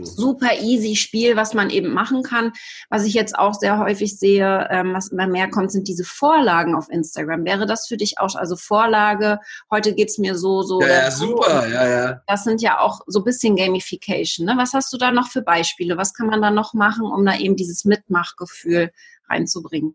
super 0.00 0.58
easy 0.60 0.96
Spiel, 0.96 1.36
was 1.36 1.54
man 1.54 1.70
eben 1.70 1.92
machen 1.92 2.22
kann. 2.22 2.52
Was 2.88 3.04
ich 3.04 3.14
jetzt 3.14 3.38
auch 3.38 3.54
sehr 3.54 3.78
häufig 3.78 4.18
sehe, 4.18 4.68
ähm, 4.70 4.94
was 4.94 5.08
immer 5.08 5.26
mehr 5.26 5.50
kommt, 5.50 5.72
sind 5.72 5.88
diese 5.88 6.04
Vorlagen 6.04 6.74
auf 6.74 6.88
Instagram. 6.90 7.44
Wäre 7.44 7.66
das 7.66 7.86
für 7.86 7.96
dich 7.96 8.18
auch, 8.18 8.34
also 8.34 8.56
Vorlage, 8.56 9.38
heute 9.70 9.94
geht's 9.94 10.18
mir 10.18 10.36
so, 10.36 10.62
so. 10.62 10.80
Ja, 10.80 10.88
ja 10.88 11.10
super, 11.10 11.68
ja, 11.68 11.88
ja. 11.88 12.22
Das 12.26 12.44
sind 12.44 12.62
ja 12.62 12.80
auch 12.80 13.00
so 13.06 13.20
ein 13.20 13.24
bisschen 13.24 13.56
Gamification. 13.56 14.46
Ne? 14.46 14.54
Was 14.56 14.72
hast 14.72 14.92
du 14.92 14.98
da 14.98 15.12
noch 15.12 15.28
für 15.28 15.42
Beispiele? 15.42 15.96
Was 15.96 16.14
kann 16.14 16.28
man 16.28 16.42
da 16.42 16.50
noch 16.50 16.74
machen, 16.74 17.04
um 17.04 17.24
da 17.24 17.36
eben 17.36 17.56
dieses 17.56 17.84
Mitmachgefühl 17.84 18.90
reinzubringen? 19.28 19.94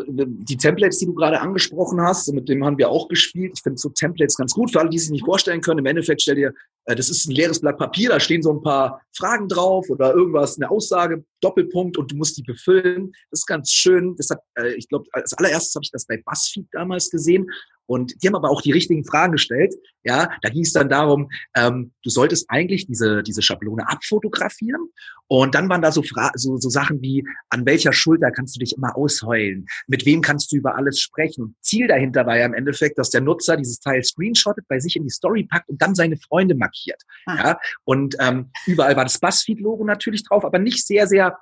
die 0.00 0.56
Templates, 0.56 0.98
die 0.98 1.06
du 1.06 1.14
gerade 1.14 1.40
angesprochen 1.40 2.00
hast, 2.00 2.32
mit 2.32 2.48
dem 2.48 2.64
haben 2.64 2.78
wir 2.78 2.88
auch 2.88 3.08
gespielt. 3.08 3.52
Ich 3.56 3.62
finde 3.62 3.78
so 3.78 3.90
Templates 3.90 4.36
ganz 4.36 4.54
gut. 4.54 4.72
Für 4.72 4.80
alle, 4.80 4.90
die 4.90 4.98
sich 4.98 5.10
nicht 5.10 5.24
vorstellen 5.24 5.60
können, 5.60 5.80
im 5.80 5.86
Endeffekt 5.86 6.22
stell 6.22 6.36
dir, 6.36 6.54
äh, 6.81 6.81
das 6.84 7.10
ist 7.10 7.26
ein 7.26 7.32
leeres 7.32 7.60
Blatt 7.60 7.78
Papier, 7.78 8.10
da 8.10 8.20
stehen 8.20 8.42
so 8.42 8.52
ein 8.52 8.62
paar 8.62 9.00
Fragen 9.16 9.48
drauf 9.48 9.88
oder 9.88 10.12
irgendwas, 10.14 10.56
eine 10.56 10.70
Aussage, 10.70 11.24
Doppelpunkt 11.40 11.96
und 11.98 12.10
du 12.10 12.16
musst 12.16 12.38
die 12.38 12.42
befüllen. 12.42 13.12
Das 13.30 13.40
ist 13.40 13.46
ganz 13.46 13.70
schön. 13.70 14.14
Das 14.16 14.30
hat, 14.30 14.40
äh, 14.54 14.74
ich 14.74 14.88
glaube, 14.88 15.06
als 15.12 15.34
allererstes 15.34 15.74
habe 15.74 15.84
ich 15.84 15.90
das 15.90 16.06
bei 16.06 16.22
BuzzFeed 16.24 16.68
damals 16.72 17.10
gesehen. 17.10 17.50
Und 17.86 18.22
die 18.22 18.28
haben 18.28 18.36
aber 18.36 18.50
auch 18.50 18.62
die 18.62 18.72
richtigen 18.72 19.04
Fragen 19.04 19.32
gestellt. 19.32 19.74
Ja, 20.04 20.30
da 20.40 20.48
ging 20.48 20.62
es 20.62 20.72
dann 20.72 20.88
darum, 20.88 21.28
ähm, 21.54 21.92
du 22.02 22.10
solltest 22.10 22.46
eigentlich 22.48 22.86
diese, 22.86 23.22
diese 23.22 23.42
Schablone 23.42 23.86
abfotografieren. 23.88 24.88
Und 25.26 25.54
dann 25.54 25.68
waren 25.68 25.82
da 25.82 25.92
so, 25.92 26.02
Fra 26.02 26.30
so, 26.34 26.56
so 26.56 26.68
Sachen 26.68 27.02
wie, 27.02 27.24
an 27.50 27.66
welcher 27.66 27.92
Schulter 27.92 28.30
kannst 28.30 28.56
du 28.56 28.60
dich 28.60 28.76
immer 28.76 28.96
ausheulen? 28.96 29.66
Mit 29.88 30.06
wem 30.06 30.22
kannst 30.22 30.52
du 30.52 30.56
über 30.56 30.76
alles 30.76 31.00
sprechen? 31.00 31.42
Und 31.42 31.56
Ziel 31.60 31.88
dahinter 31.88 32.24
war 32.24 32.38
ja 32.38 32.46
im 32.46 32.54
Endeffekt, 32.54 32.98
dass 32.98 33.10
der 33.10 33.20
Nutzer 33.20 33.56
dieses 33.56 33.80
Teil 33.80 34.02
screenshottet, 34.02 34.66
bei 34.68 34.78
sich 34.78 34.96
in 34.96 35.04
die 35.04 35.10
Story 35.10 35.44
packt 35.44 35.68
und 35.68 35.82
dann 35.82 35.94
seine 35.94 36.16
Freunde 36.16 36.54
markiert. 36.72 37.02
Ah. 37.26 37.36
Ja, 37.36 37.58
und 37.84 38.16
ähm, 38.18 38.50
überall 38.66 38.96
war 38.96 39.04
das 39.04 39.18
Buzzfeed-Logo 39.18 39.84
natürlich 39.84 40.24
drauf, 40.24 40.44
aber 40.44 40.58
nicht 40.58 40.86
sehr, 40.86 41.06
sehr 41.06 41.38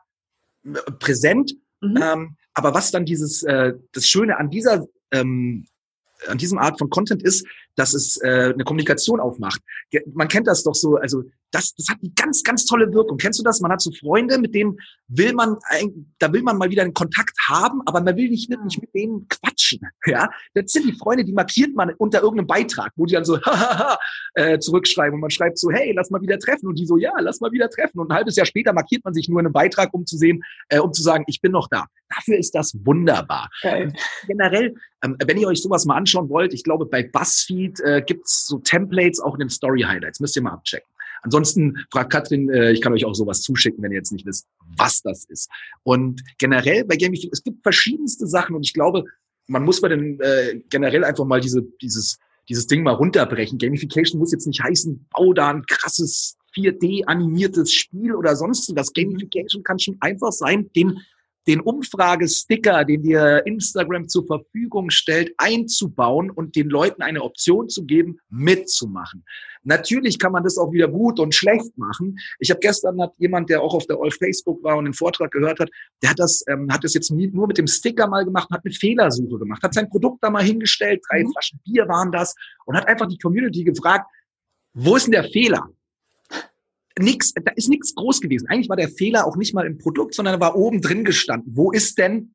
äh, 0.65 0.71
präsent. 0.99 1.53
Mhm. 1.81 2.01
Ähm, 2.03 2.37
aber 2.55 2.75
was 2.75 2.91
dann 2.91 3.05
dieses, 3.05 3.43
äh, 3.43 3.75
das 3.93 4.07
Schöne 4.07 4.37
an 4.39 4.51
dieser 4.51 4.87
ähm, 5.13 5.67
an 6.29 6.37
diesem 6.37 6.59
Art 6.59 6.79
von 6.79 6.91
Content 6.91 7.23
ist, 7.23 7.47
dass 7.77 7.95
es 7.95 8.19
äh, 8.23 8.53
eine 8.53 8.65
Kommunikation 8.65 9.21
aufmacht. 9.21 9.63
Man 10.13 10.29
kennt 10.29 10.47
das 10.47 10.63
doch 10.63 10.75
so, 10.75 10.97
also 10.97 11.25
das, 11.51 11.75
das 11.75 11.89
hat 11.89 11.99
eine 12.03 12.13
ganz, 12.15 12.43
ganz 12.43 12.65
tolle 12.65 12.93
Wirkung. 12.93 13.19
Kennst 13.19 13.39
du 13.39 13.43
das? 13.43 13.61
Man 13.61 13.73
hat 13.73 13.81
so 13.81 13.91
Freunde, 13.93 14.39
mit 14.39 14.55
denen 14.55 14.77
will 15.09 15.33
man, 15.33 15.57
da 16.19 16.33
will 16.33 16.43
man 16.43 16.59
mal 16.59 16.71
wieder 16.71 16.83
einen 16.83 16.95
Kontakt 16.95 17.37
haben, 17.49 17.83
aber 17.87 18.01
man 18.01 18.17
will 18.17 18.29
nicht, 18.29 18.51
nicht 18.51 18.81
mit 18.81 18.95
denen 18.95 19.27
quatschen. 19.29 19.81
Ja, 20.07 20.29
das 20.55 20.73
sind 20.73 20.87
die 20.87 20.95
Freunde, 20.95 21.25
die 21.25 21.33
markiert 21.33 21.75
man 21.77 21.93
unter 21.95 22.23
irgendeinem 22.23 22.47
Beitrag, 22.47 22.91
wo 22.97 23.07
die 23.07 23.15
dann 23.15 23.25
so 23.25 23.39
äh, 24.35 24.59
zurückschreiben 24.59 25.15
und 25.15 25.21
man 25.21 25.31
schreibt 25.31 25.59
so, 25.59 25.71
hey, 25.71 25.93
lass 25.95 26.11
mal 26.11 26.21
wieder 26.21 26.39
treffen 26.39 26.67
und 26.67 26.79
die 26.79 26.87
so, 26.87 26.97
ja, 26.97 27.13
lass 27.21 27.41
mal 27.41 27.53
wieder 27.53 27.69
treffen 27.69 28.01
und 28.01 28.11
ein 28.11 28.17
halbes 28.17 28.35
Jahr 28.35 28.47
später 28.47 28.73
markiert 28.73 29.05
man 29.05 29.15
sich 29.15 29.29
nur 29.29 29.39
in 29.39 29.47
einem 29.47 29.53
Beitrag, 29.53 29.93
um 29.93 30.07
zu 30.07 30.17
sehen, 30.17 30.43
äh, 30.69 30.81
um 30.81 30.93
zu 30.93 31.03
sagen, 31.03 31.25
ich 31.29 31.41
bin 31.41 31.53
noch 31.53 31.69
da. 31.69 31.87
Dafür 32.09 32.39
ist 32.39 32.55
das 32.55 32.75
wunderbar. 32.85 33.51
Okay. 33.63 33.93
Generell, 34.27 34.75
ähm, 35.05 35.17
wenn 35.25 35.39
ihr 35.39 35.47
euch 35.47 35.63
sowas 35.63 35.85
mal 35.85 35.97
anschauen 35.97 36.29
wollt, 36.29 36.55
ich 36.55 36.65
glaube, 36.65 36.87
bei 36.87 37.03
BuzzFeed 37.05 37.81
äh, 37.81 38.03
gibt's 38.05 38.47
so 38.47 38.59
Templates 38.59 39.21
auch 39.21 39.35
in 39.35 39.41
den 39.41 39.51
Story 39.51 39.83
Highlights. 39.83 40.19
Müsst 40.19 40.35
ihr 40.37 40.43
mal 40.43 40.53
abchecken. 40.53 40.90
Ansonsten 41.23 41.77
fragt 41.91 42.13
Katrin, 42.13 42.49
äh, 42.51 42.73
ich 42.73 42.81
kann 42.81 42.93
euch 42.93 43.05
auch 43.05 43.15
sowas 43.15 43.43
zuschicken, 43.43 43.83
wenn 43.83 43.93
ihr 43.93 43.99
jetzt 43.99 44.13
nicht 44.13 44.27
wisst, 44.27 44.47
was 44.77 45.03
das 45.03 45.25
ist. 45.25 45.51
Und 45.83 46.23
generell 46.39 46.85
bei 46.85 46.97
Gamification, 46.97 47.33
es 47.33 47.43
gibt 47.43 47.63
verschiedenste 47.63 48.27
Sachen 48.27 48.57
und 48.57 48.65
ich 48.65 48.73
glaube, 48.73 49.05
man 49.47 49.65
muss 49.65 49.81
bei 49.81 49.89
den 49.89 50.21
äh, 50.21 50.61
generell 50.71 51.05
einfach 51.05 51.25
mal 51.25 51.41
diese, 51.41 51.63
dieses, 51.83 52.19
dieses 52.49 52.67
Ding 52.67 52.83
mal 52.83 52.93
runterbrechen. 52.93 53.59
Gamification 53.59 54.19
muss 54.19 54.33
jetzt 54.33 54.47
nicht 54.47 54.63
heißen, 54.63 55.07
bau 55.11 55.33
da 55.33 55.51
ein 55.51 55.65
krasses 55.67 56.37
4D-animiertes 56.55 57.73
Spiel 57.73 58.15
oder 58.15 58.37
sonst 58.37 58.75
was. 58.75 58.93
Gamification 58.93 59.63
kann 59.63 59.79
schon 59.79 59.97
einfach 60.01 60.33
sein, 60.33 60.71
den 60.75 60.99
den 61.47 61.61
Umfragesticker, 61.61 62.85
den 62.85 63.03
dir 63.03 63.43
Instagram 63.47 64.09
zur 64.09 64.27
Verfügung 64.27 64.91
stellt, 64.91 65.33
einzubauen 65.39 66.31
und 66.31 66.57
den 66.57 66.69
Leuten 66.69 67.03
eine 67.03 67.23
Option 67.23 67.69
zu 67.69 67.85
geben, 67.85 68.19
mitzumachen. 68.29 69.25
Natürlich 69.63 70.19
kann 70.19 70.33
man 70.33 70.43
das 70.43 70.57
auch 70.57 70.73
wieder 70.73 70.89
gut 70.89 71.21
und 71.21 71.35
schlecht 71.35 71.77
machen. 71.77 72.19
Ich 72.39 72.51
habe 72.51 72.61
gestern 72.61 73.01
hat 73.01 73.13
jemand, 73.19 73.51
der 73.51 73.63
auch 73.63 73.75
auf 73.75 73.87
der 73.87 73.99
All 74.01 74.11
Facebook 74.11 74.63
war 74.63 74.77
und 74.77 74.87
den 74.87 74.95
Vortrag 74.95 75.31
gehört 75.31 75.61
hat, 75.61 75.71
der 76.03 76.11
hat 76.11 76.19
das, 76.19 76.43
ähm, 76.49 76.73
hat 76.73 76.83
das 76.83 76.95
jetzt 76.95 77.11
nur 77.11 77.47
mit 77.47 77.59
dem 77.59 77.67
Sticker 77.67 78.07
mal 78.07 78.25
gemacht 78.25 78.49
und 78.51 78.57
hat 78.57 78.65
eine 78.65 78.75
Fehlersuche 78.75 79.39
gemacht, 79.39 79.63
hat 79.63 79.75
sein 79.75 79.91
Produkt 79.91 80.23
da 80.23 80.31
mal 80.31 80.43
hingestellt, 80.43 81.03
drei 81.09 81.25
mhm. 81.25 81.33
Flaschen 81.33 81.61
Bier 81.65 81.87
waren 81.89 82.11
das 82.11 82.35
und 82.65 82.77
hat 82.77 82.89
einfach 82.89 83.07
die 83.07 83.19
Community 83.19 83.65
gefragt, 83.65 84.11
wo 84.73 84.97
ist 84.97 85.07
denn 85.07 85.13
der 85.13 85.25
Fehler? 85.25 85.69
Nix, 87.01 87.33
da 87.33 87.53
ist 87.57 87.69
nichts 87.69 87.95
groß 87.95 88.21
gewesen. 88.21 88.47
Eigentlich 88.49 88.69
war 88.69 88.77
der 88.77 88.89
Fehler 88.89 89.27
auch 89.27 89.37
nicht 89.37 89.55
mal 89.55 89.67
im 89.67 89.79
Produkt, 89.79 90.15
sondern 90.15 90.35
er 90.35 90.41
war 90.41 90.57
oben 90.57 90.81
drin 90.81 91.05
gestanden. 91.05 91.53
Wo 91.57 91.73
ist 91.73 91.99
denn 91.99 92.35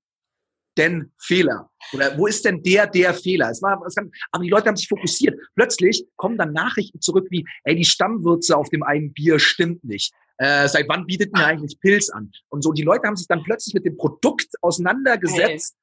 denn 0.78 1.12
Fehler? 1.18 1.70
Oder 1.94 2.18
wo 2.18 2.28
ist 2.28 2.46
denn 2.46 2.62
der, 2.64 2.88
der 2.88 3.14
Fehler? 3.14 3.50
Es 3.50 3.62
war, 3.62 3.82
es 3.86 3.96
kann, 3.96 4.12
aber 4.32 4.44
die 4.44 4.50
Leute 4.50 4.68
haben 4.68 4.76
sich 4.76 4.88
fokussiert. 4.88 5.40
Plötzlich 5.56 6.06
kommen 6.16 6.38
dann 6.38 6.54
Nachrichten 6.54 7.02
zurück 7.02 7.28
wie, 7.30 7.46
ey, 7.64 7.76
die 7.76 7.86
Stammwürze 7.86 8.58
auf 8.58 8.70
dem 8.70 8.84
einen 8.84 9.14
Bier 9.14 9.40
stimmt 9.40 9.84
nicht. 9.84 10.14
Äh, 10.38 10.68
seit 10.68 10.90
wann 10.90 11.06
bietet 11.06 11.34
mir 11.34 11.46
eigentlich 11.46 11.80
Pilz 11.80 12.10
an? 12.10 12.32
Und 12.50 12.62
so, 12.62 12.74
die 12.74 12.84
Leute 12.84 13.08
haben 13.08 13.16
sich 13.16 13.28
dann 13.28 13.44
plötzlich 13.44 13.74
mit 13.74 13.86
dem 13.86 13.96
Produkt 13.96 14.50
auseinandergesetzt, 14.62 15.76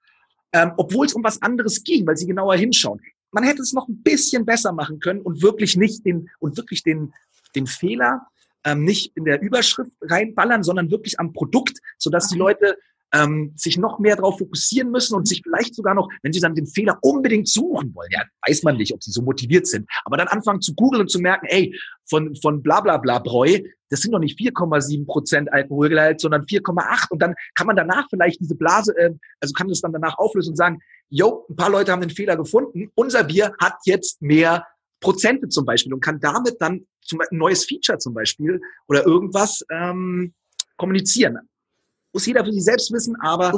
hey. 0.52 0.64
ähm, 0.64 0.72
obwohl 0.76 1.06
es 1.06 1.14
um 1.14 1.24
was 1.24 1.40
anderes 1.40 1.82
ging, 1.82 2.06
weil 2.06 2.16
sie 2.16 2.26
genauer 2.26 2.56
hinschauen. 2.56 3.00
Man 3.30 3.44
hätte 3.44 3.62
es 3.62 3.72
noch 3.72 3.88
ein 3.88 4.02
bisschen 4.02 4.44
besser 4.44 4.72
machen 4.72 5.00
können 5.00 5.22
und 5.22 5.42
wirklich 5.42 5.76
nicht 5.76 6.04
den, 6.04 6.28
und 6.38 6.58
wirklich 6.58 6.82
den, 6.82 7.14
den 7.54 7.66
Fehler 7.66 8.26
ähm, 8.64 8.84
nicht 8.84 9.16
in 9.16 9.24
der 9.24 9.40
Überschrift 9.40 9.92
reinballern, 10.00 10.62
sondern 10.62 10.90
wirklich 10.90 11.18
am 11.20 11.32
Produkt, 11.32 11.78
sodass 11.98 12.28
die 12.28 12.38
Leute 12.38 12.76
ähm, 13.12 13.52
sich 13.56 13.76
noch 13.76 13.98
mehr 13.98 14.16
darauf 14.16 14.38
fokussieren 14.38 14.90
müssen 14.90 15.14
und 15.14 15.28
sich 15.28 15.42
vielleicht 15.42 15.74
sogar 15.74 15.94
noch, 15.94 16.08
wenn 16.22 16.32
sie 16.32 16.40
dann 16.40 16.54
den 16.54 16.66
Fehler 16.66 16.98
unbedingt 17.02 17.48
suchen 17.48 17.94
wollen, 17.94 18.08
ja, 18.10 18.22
weiß 18.46 18.62
man 18.62 18.76
nicht, 18.76 18.92
ob 18.94 19.02
sie 19.02 19.10
so 19.10 19.22
motiviert 19.22 19.66
sind, 19.66 19.88
aber 20.04 20.16
dann 20.16 20.28
anfangen 20.28 20.62
zu 20.62 20.74
googeln 20.74 21.02
und 21.02 21.10
zu 21.10 21.18
merken, 21.18 21.46
ey, 21.48 21.78
von, 22.08 22.34
von 22.36 22.62
bla 22.62 22.80
bla 22.80 22.96
bla 22.96 23.18
Bräu, 23.18 23.60
das 23.90 24.00
sind 24.00 24.12
doch 24.12 24.18
nicht 24.18 24.38
4,7 24.38 25.06
Prozent 25.06 25.52
Alkoholgehalt, 25.52 26.20
sondern 26.20 26.42
4,8 26.42 27.10
und 27.10 27.20
dann 27.20 27.34
kann 27.54 27.66
man 27.66 27.76
danach 27.76 28.06
vielleicht 28.08 28.40
diese 28.40 28.54
Blase, 28.54 28.96
äh, 28.96 29.10
also 29.40 29.52
kann 29.52 29.68
das 29.68 29.82
dann 29.82 29.92
danach 29.92 30.18
auflösen 30.18 30.50
und 30.50 30.56
sagen, 30.56 30.78
yo, 31.10 31.44
ein 31.50 31.56
paar 31.56 31.70
Leute 31.70 31.92
haben 31.92 32.00
den 32.00 32.10
Fehler 32.10 32.36
gefunden, 32.36 32.90
unser 32.94 33.24
Bier 33.24 33.52
hat 33.60 33.74
jetzt 33.84 34.22
mehr 34.22 34.66
Prozente 35.02 35.48
zum 35.48 35.66
Beispiel 35.66 35.92
und 35.92 36.00
kann 36.00 36.18
damit 36.20 36.56
dann 36.60 36.86
zum 37.02 37.20
ein 37.20 37.26
neues 37.36 37.66
Feature 37.66 37.98
zum 37.98 38.14
Beispiel 38.14 38.60
oder 38.88 39.04
irgendwas 39.04 39.62
ähm, 39.70 40.32
kommunizieren. 40.76 41.38
Muss 42.14 42.26
jeder 42.26 42.44
für 42.44 42.52
sich 42.52 42.64
selbst 42.64 42.92
wissen, 42.92 43.16
aber 43.20 43.52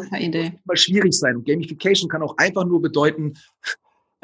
mal 0.65 0.77
schwierig 0.77 1.13
sein. 1.13 1.37
Und 1.37 1.47
Gamification 1.47 2.09
kann 2.09 2.23
auch 2.23 2.37
einfach 2.39 2.65
nur 2.65 2.81
bedeuten, 2.81 3.35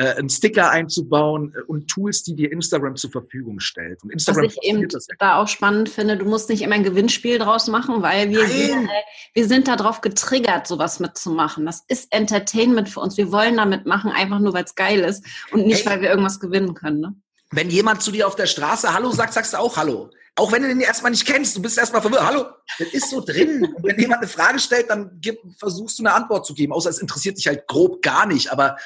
äh, 0.01 0.15
einen 0.17 0.31
Sticker 0.31 0.71
einzubauen 0.71 1.53
äh, 1.55 1.61
und 1.67 1.89
Tools, 1.89 2.23
die 2.23 2.35
dir 2.35 2.51
Instagram 2.51 2.97
zur 2.97 3.11
Verfügung 3.11 3.61
stellt. 3.61 4.03
Und 4.03 4.11
Instagram 4.11 4.47
Was 4.47 4.55
ich 4.55 4.63
eben 4.63 4.89
das 4.89 5.07
ja. 5.09 5.15
da 5.19 5.37
auch 5.37 5.49
spannend 5.49 5.91
finde, 5.91 6.17
du 6.17 6.25
musst 6.25 6.49
nicht 6.49 6.63
immer 6.63 6.75
ein 6.75 6.85
Gewinnspiel 6.85 7.39
draus 7.39 7.67
machen, 7.67 8.01
weil 8.01 8.31
wir, 8.31 8.47
sind, 8.49 8.87
äh, 8.87 9.03
wir 9.35 9.47
sind 9.47 9.69
darauf 9.69 10.01
getriggert, 10.01 10.67
sowas 10.67 11.01
mitzumachen. 11.01 11.67
Das 11.67 11.85
ist 11.87 12.11
Entertainment 12.15 12.89
für 12.89 13.01
uns. 13.01 13.19
Wir 13.19 13.31
wollen 13.31 13.59
damit 13.59 13.85
machen, 13.85 14.11
einfach 14.11 14.39
nur, 14.39 14.55
weil 14.55 14.65
es 14.65 14.75
geil 14.75 15.01
ist 15.01 15.23
und 15.53 15.67
nicht, 15.67 15.85
weil 15.85 16.01
wir 16.01 16.09
irgendwas 16.09 16.41
gewinnen 16.41 16.73
können. 16.73 17.01
Ne? 17.01 17.15
Wenn 17.51 17.69
jemand 17.69 18.01
zu 18.01 18.11
dir 18.11 18.27
auf 18.27 18.37
der 18.37 18.47
Straße 18.47 18.95
Hallo 18.95 19.11
sagt, 19.11 19.35
sagst 19.35 19.53
du 19.53 19.59
auch 19.59 19.77
Hallo. 19.77 20.09
Auch 20.37 20.51
wenn 20.51 20.63
du 20.63 20.69
den 20.69 20.81
erstmal 20.81 21.11
nicht 21.11 21.27
kennst, 21.27 21.57
du 21.57 21.61
bist 21.61 21.77
erstmal 21.77 22.01
verwirrt. 22.01 22.25
Hallo, 22.25 22.47
das 22.79 22.89
ist 22.95 23.11
so 23.11 23.21
drin. 23.21 23.65
Und 23.77 23.85
wenn 23.85 23.99
jemand 23.99 24.23
eine 24.23 24.31
Frage 24.31 24.59
stellt, 24.61 24.89
dann 24.89 25.11
gib, 25.21 25.37
versuchst 25.59 25.99
du 25.99 26.05
eine 26.05 26.15
Antwort 26.15 26.47
zu 26.47 26.55
geben. 26.55 26.73
Außer 26.73 26.89
es 26.89 27.01
interessiert 27.01 27.37
dich 27.37 27.49
halt 27.49 27.67
grob 27.67 28.01
gar 28.01 28.25
nicht. 28.25 28.51
Aber 28.51 28.77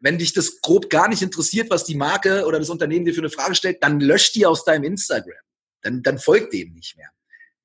wenn 0.00 0.18
dich 0.18 0.32
das 0.32 0.60
grob 0.60 0.90
gar 0.90 1.08
nicht 1.08 1.22
interessiert, 1.22 1.70
was 1.70 1.84
die 1.84 1.96
Marke 1.96 2.46
oder 2.46 2.58
das 2.58 2.70
Unternehmen 2.70 3.04
dir 3.04 3.14
für 3.14 3.20
eine 3.20 3.30
Frage 3.30 3.54
stellt, 3.54 3.82
dann 3.82 4.00
lösch 4.00 4.32
die 4.32 4.46
aus 4.46 4.64
deinem 4.64 4.84
Instagram. 4.84 5.34
Dann, 5.82 6.02
dann 6.02 6.18
folgt 6.18 6.52
dem 6.52 6.72
nicht 6.72 6.96
mehr. 6.96 7.08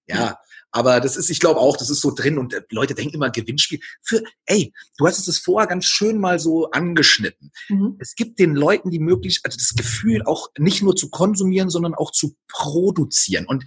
Ja, 0.08 0.38
aber 0.76 1.00
das 1.00 1.16
ist, 1.16 1.30
ich 1.30 1.40
glaube 1.40 1.60
auch, 1.60 1.78
das 1.78 1.92
ist 1.92 2.02
so 2.02 2.12
drin 2.12 2.40
und 2.40 2.54
äh, 2.54 2.62
Leute 2.72 2.96
denken 2.96 3.16
immer 3.16 3.30
Gewinnspiel. 3.30 3.80
Für, 4.02 4.24
ey, 4.46 4.74
du 4.98 5.08
hast 5.08 5.26
es 5.28 5.38
vorher 5.38 5.68
ganz 5.68 5.86
schön 5.86 6.20
mal 6.20 6.40
so 6.40 6.72
angeschnitten. 6.72 7.52
Mhm. 7.70 7.96
Es 8.00 8.16
gibt 8.16 8.40
den 8.40 8.56
Leuten 8.56 8.90
die 8.90 9.00
Möglichkeit, 9.00 9.54
also 9.54 9.58
das 9.58 9.76
Gefühl 9.76 10.24
auch 10.26 10.50
nicht 10.58 10.82
nur 10.82 10.96
zu 10.96 11.10
konsumieren, 11.10 11.70
sondern 11.70 11.94
auch 11.94 12.12
zu 12.12 12.36
produzieren. 12.48 13.46
Und 13.46 13.66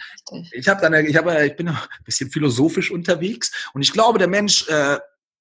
ich 0.51 0.69
habe 0.69 0.81
dann, 0.83 1.07
ich 1.07 1.17
habe, 1.17 1.47
ich 1.47 1.57
bin 1.57 1.69
ein 1.69 1.79
bisschen 2.05 2.31
philosophisch 2.31 2.91
unterwegs 2.91 3.53
und 3.73 3.83
ich 3.83 3.93
glaube, 3.93 4.19
der 4.19 4.29
Mensch 4.29 4.69
äh, 4.69 4.99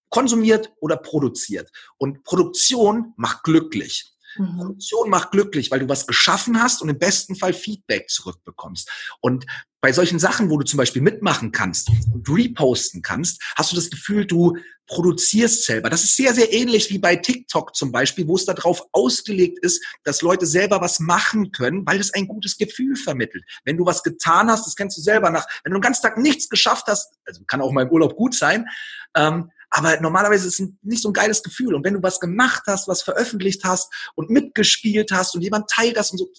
konsumiert 0.10 0.72
oder 0.80 0.98
produziert. 0.98 1.72
Und 1.98 2.24
Produktion 2.24 3.14
macht 3.18 3.44
glücklich. 3.44 4.16
Mhm. 4.38 4.58
Produktion 4.58 5.10
macht 5.10 5.32
glücklich, 5.32 5.72
weil 5.72 5.80
du 5.80 5.90
was 5.90 6.08
geschaffen 6.08 6.62
hast 6.62 6.82
und 6.82 6.90
im 6.90 7.00
besten 7.00 7.36
Fall 7.36 7.54
Feedback 7.54 8.10
zurückbekommst. 8.10 8.90
Und 9.22 9.46
bei 9.82 9.92
solchen 9.92 10.20
Sachen, 10.20 10.50
wo 10.50 10.58
du 10.58 10.66
zum 10.66 10.78
Beispiel 10.78 11.02
mitmachen 11.02 11.52
kannst 11.52 11.90
und 12.12 12.28
reposten 12.28 13.02
kannst, 13.02 13.42
hast 13.56 13.72
du 13.72 13.76
das 13.76 13.90
Gefühl, 13.90 14.26
du 14.26 14.58
produzierst 14.88 15.64
selber. 15.64 15.90
Das 15.90 16.04
ist 16.04 16.16
sehr, 16.16 16.34
sehr 16.34 16.52
ähnlich 16.52 16.90
wie 16.90 16.98
bei 16.98 17.16
TikTok 17.16 17.76
zum 17.76 17.92
Beispiel, 17.92 18.28
wo 18.28 18.36
es 18.36 18.46
darauf 18.46 18.84
ausgelegt 18.92 19.60
ist, 19.60 19.84
dass 20.04 20.22
Leute 20.22 20.46
selber 20.46 20.82
was 20.82 21.00
machen 21.00 21.52
können, 21.52 21.86
weil 21.86 22.00
es 22.00 22.14
ein 22.14 22.28
gutes 22.28 22.58
Gefühl 22.58 22.96
vermittelt. 22.96 23.44
Wenn 23.64 23.78
du 23.78 23.86
was 23.86 24.04
getan 24.04 24.50
hast, 24.50 24.66
das 24.66 24.76
kennst 24.76 24.98
du 24.98 25.02
selber 25.02 25.30
nach, 25.30 25.46
wenn 25.64 25.72
du 25.72 25.78
den 25.78 25.84
ganzen 25.84 26.04
Tag 26.04 26.18
nichts 26.18 26.50
geschafft 26.50 26.86
hast, 26.88 27.14
also 27.26 27.44
kann 27.46 27.62
auch 27.62 27.72
mal 27.72 27.84
im 27.84 27.90
Urlaub 27.90 28.16
gut 28.16 28.36
sein, 28.36 28.68
ähm, 29.16 29.52
aber 29.70 30.00
normalerweise 30.00 30.48
ist 30.48 30.60
es 30.60 30.68
nicht 30.82 31.02
so 31.02 31.10
ein 31.10 31.14
geiles 31.14 31.44
Gefühl. 31.44 31.76
Und 31.76 31.84
wenn 31.84 31.94
du 31.94 32.04
was 32.04 32.20
gemacht 32.20 32.64
hast, 32.68 32.88
was 32.88 33.02
veröffentlicht 33.02 33.64
hast 33.64 33.92
und 34.16 34.30
mitgespielt 34.30 35.12
hast 35.12 35.36
und 35.36 35.42
jemand 35.42 35.70
teilt 35.70 35.98
das 35.98 36.12
und 36.12 36.18
so, 36.18 36.30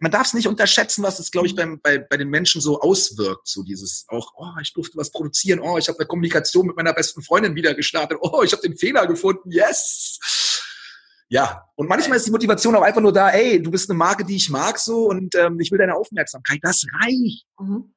man 0.00 0.10
darf 0.10 0.26
es 0.26 0.34
nicht 0.34 0.46
unterschätzen, 0.46 1.02
was 1.02 1.18
es, 1.18 1.30
glaube 1.30 1.46
ich, 1.46 1.54
beim, 1.54 1.80
bei, 1.80 1.98
bei 1.98 2.16
den 2.16 2.28
Menschen 2.28 2.60
so 2.60 2.80
auswirkt. 2.80 3.48
So 3.48 3.62
dieses 3.62 4.04
auch, 4.08 4.32
oh, 4.36 4.60
ich 4.60 4.72
durfte 4.72 4.96
was 4.96 5.10
produzieren, 5.10 5.60
oh, 5.60 5.78
ich 5.78 5.88
habe 5.88 5.98
eine 5.98 6.06
Kommunikation 6.06 6.66
mit 6.66 6.76
meiner 6.76 6.92
besten 6.92 7.22
Freundin 7.22 7.54
wieder 7.54 7.74
gestartet, 7.74 8.18
oh, 8.20 8.42
ich 8.42 8.52
habe 8.52 8.62
den 8.62 8.76
Fehler 8.76 9.06
gefunden, 9.06 9.50
yes. 9.50 10.18
Ja, 11.28 11.64
und 11.74 11.88
manchmal 11.88 12.18
ist 12.18 12.26
die 12.26 12.30
Motivation 12.30 12.76
auch 12.76 12.82
einfach 12.82 13.00
nur 13.00 13.12
da, 13.12 13.30
ey, 13.30 13.60
du 13.60 13.70
bist 13.70 13.90
eine 13.90 13.98
Marke, 13.98 14.24
die 14.24 14.36
ich 14.36 14.48
mag 14.48 14.78
so 14.78 15.08
und 15.08 15.34
ähm, 15.34 15.58
ich 15.58 15.72
will 15.72 15.78
deine 15.78 15.96
Aufmerksamkeit. 15.96 16.60
Das 16.62 16.84
reicht. 17.02 17.46
Mhm. 17.58 17.92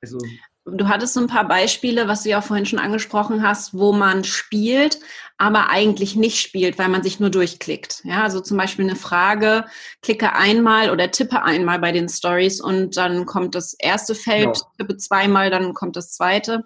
Also, 0.00 0.18
Du 0.66 0.88
hattest 0.88 1.14
so 1.14 1.20
ein 1.20 1.26
paar 1.26 1.48
Beispiele, 1.48 2.06
was 2.06 2.22
du 2.22 2.28
ja 2.28 2.42
vorhin 2.42 2.66
schon 2.66 2.78
angesprochen 2.78 3.42
hast, 3.42 3.72
wo 3.74 3.92
man 3.92 4.24
spielt, 4.24 5.00
aber 5.38 5.70
eigentlich 5.70 6.16
nicht 6.16 6.38
spielt, 6.38 6.78
weil 6.78 6.88
man 6.88 7.02
sich 7.02 7.18
nur 7.18 7.30
durchklickt. 7.30 8.02
Ja, 8.04 8.22
also 8.22 8.40
zum 8.40 8.58
Beispiel 8.58 8.84
eine 8.84 8.96
Frage, 8.96 9.64
klicke 10.02 10.34
einmal 10.34 10.90
oder 10.90 11.10
tippe 11.10 11.42
einmal 11.42 11.78
bei 11.78 11.92
den 11.92 12.08
Stories 12.08 12.60
und 12.60 12.96
dann 12.96 13.24
kommt 13.24 13.54
das 13.54 13.72
erste 13.72 14.14
Feld, 14.14 14.56
ja. 14.56 14.62
tippe 14.76 14.98
zweimal, 14.98 15.50
dann 15.50 15.72
kommt 15.72 15.96
das 15.96 16.12
zweite. 16.12 16.64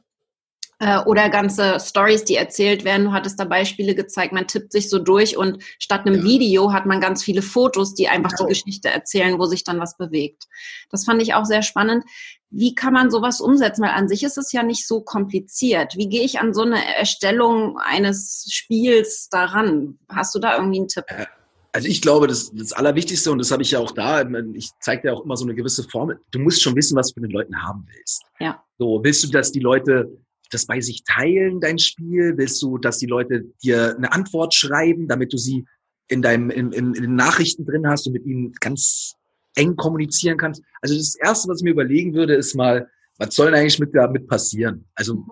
Äh, 0.81 0.99
oder 1.05 1.31
ganze 1.31 1.79
Stories, 1.79 2.25
die 2.25 2.35
erzählt 2.35 2.85
werden. 2.85 3.07
Du 3.07 3.13
hattest 3.13 3.39
da 3.39 3.45
Beispiele 3.45 3.95
gezeigt, 3.95 4.33
man 4.33 4.49
tippt 4.49 4.73
sich 4.73 4.91
so 4.91 4.99
durch 4.99 5.37
und 5.37 5.63
statt 5.79 6.05
einem 6.05 6.17
ja. 6.17 6.25
Video 6.25 6.73
hat 6.73 6.85
man 6.85 7.01
ganz 7.01 7.23
viele 7.23 7.43
Fotos, 7.43 7.95
die 7.95 8.09
einfach 8.09 8.31
genau. 8.31 8.49
die 8.49 8.55
Geschichte 8.55 8.89
erzählen, 8.89 9.39
wo 9.39 9.47
sich 9.47 9.63
dann 9.63 9.79
was 9.79 9.97
bewegt. 9.97 10.45
Das 10.91 11.05
fand 11.05 11.23
ich 11.23 11.35
auch 11.35 11.45
sehr 11.45 11.63
spannend. 11.63 12.05
Wie 12.51 12.75
kann 12.75 12.93
man 12.93 13.11
sowas 13.11 13.41
umsetzen? 13.41 13.83
Weil 13.83 13.91
an 13.91 14.09
sich 14.09 14.25
ist 14.25 14.37
es 14.37 14.51
ja 14.53 14.63
nicht 14.65 14.87
so 14.87 15.01
kompliziert. 15.01 15.97
Wie 15.97 16.09
gehe 16.09 16.23
ich 16.23 16.41
an 16.41 16.53
so 16.53 16.63
eine 16.63 16.97
Erstellung 16.97 17.79
eines 17.79 18.49
Spiels 18.51 19.29
daran? 19.29 19.99
Hast 20.09 20.35
du 20.35 20.41
da 20.41 20.57
irgendwie 20.57 20.79
einen 20.79 20.89
Tipp? 20.89 21.05
Äh, 21.07 21.27
also 21.73 21.89
ich 21.89 22.03
glaube, 22.03 22.27
das, 22.27 22.53
das 22.53 22.73
Allerwichtigste, 22.73 23.33
und 23.33 23.39
das 23.39 23.51
habe 23.51 23.63
ich 23.63 23.73
ja 23.73 23.81
auch 23.81 23.91
da, 23.91 24.23
ich 24.55 24.71
zeige 24.81 25.03
dir 25.03 25.15
auch 25.15 25.25
immer 25.25 25.37
so 25.37 25.45
eine 25.45 25.57
gewisse 25.57 25.83
Formel, 25.83 26.21
du 26.31 26.39
musst 26.39 26.63
schon 26.63 26.77
wissen, 26.77 26.97
was 26.97 27.09
du 27.09 27.15
von 27.15 27.25
den 27.25 27.33
Leuten 27.33 27.63
haben 27.63 27.85
willst. 27.93 28.23
Ja. 28.39 28.63
So, 28.79 29.01
willst 29.03 29.25
du, 29.25 29.29
dass 29.29 29.51
die 29.51 29.61
Leute 29.61 30.09
das 30.51 30.67
bei 30.67 30.81
sich 30.81 31.05
teilen, 31.05 31.61
dein 31.61 31.79
Spiel? 31.79 32.37
Willst 32.37 32.61
du, 32.63 32.79
dass 32.79 32.99
die 32.99 33.07
Leute 33.07 33.45
dir 33.63 33.97
eine 33.97 34.13
Antwort 34.13 34.55
schreiben, 34.55 35.09
damit 35.09 35.33
du 35.33 35.39
sie 35.39 35.65
in 36.09 36.23
deinem, 36.23 36.51
in, 36.51 36.73
in, 36.73 36.95
in 36.95 37.03
den 37.03 37.17
Nachrichten 37.17 37.65
drin 37.65 37.87
hast 37.87 38.07
und 38.07 38.13
mit 38.13 38.25
ihnen 38.27 38.53
ganz 38.61 39.15
eng 39.55 39.77
kommunizieren 39.77 40.37
kannst? 40.37 40.63
Also 40.81 40.97
das 40.97 41.17
Erste, 41.17 41.49
was 41.49 41.61
ich 41.61 41.65
mir 41.65 41.71
überlegen 41.71 42.15
würde, 42.15 42.35
ist 42.35 42.55
mal, 42.55 42.89
was 43.19 43.35
soll 43.35 43.47
denn 43.47 43.61
eigentlich 43.61 43.79
mit 43.79 43.95
damit 43.95 44.27
passieren? 44.27 44.85
Also, 44.95 45.25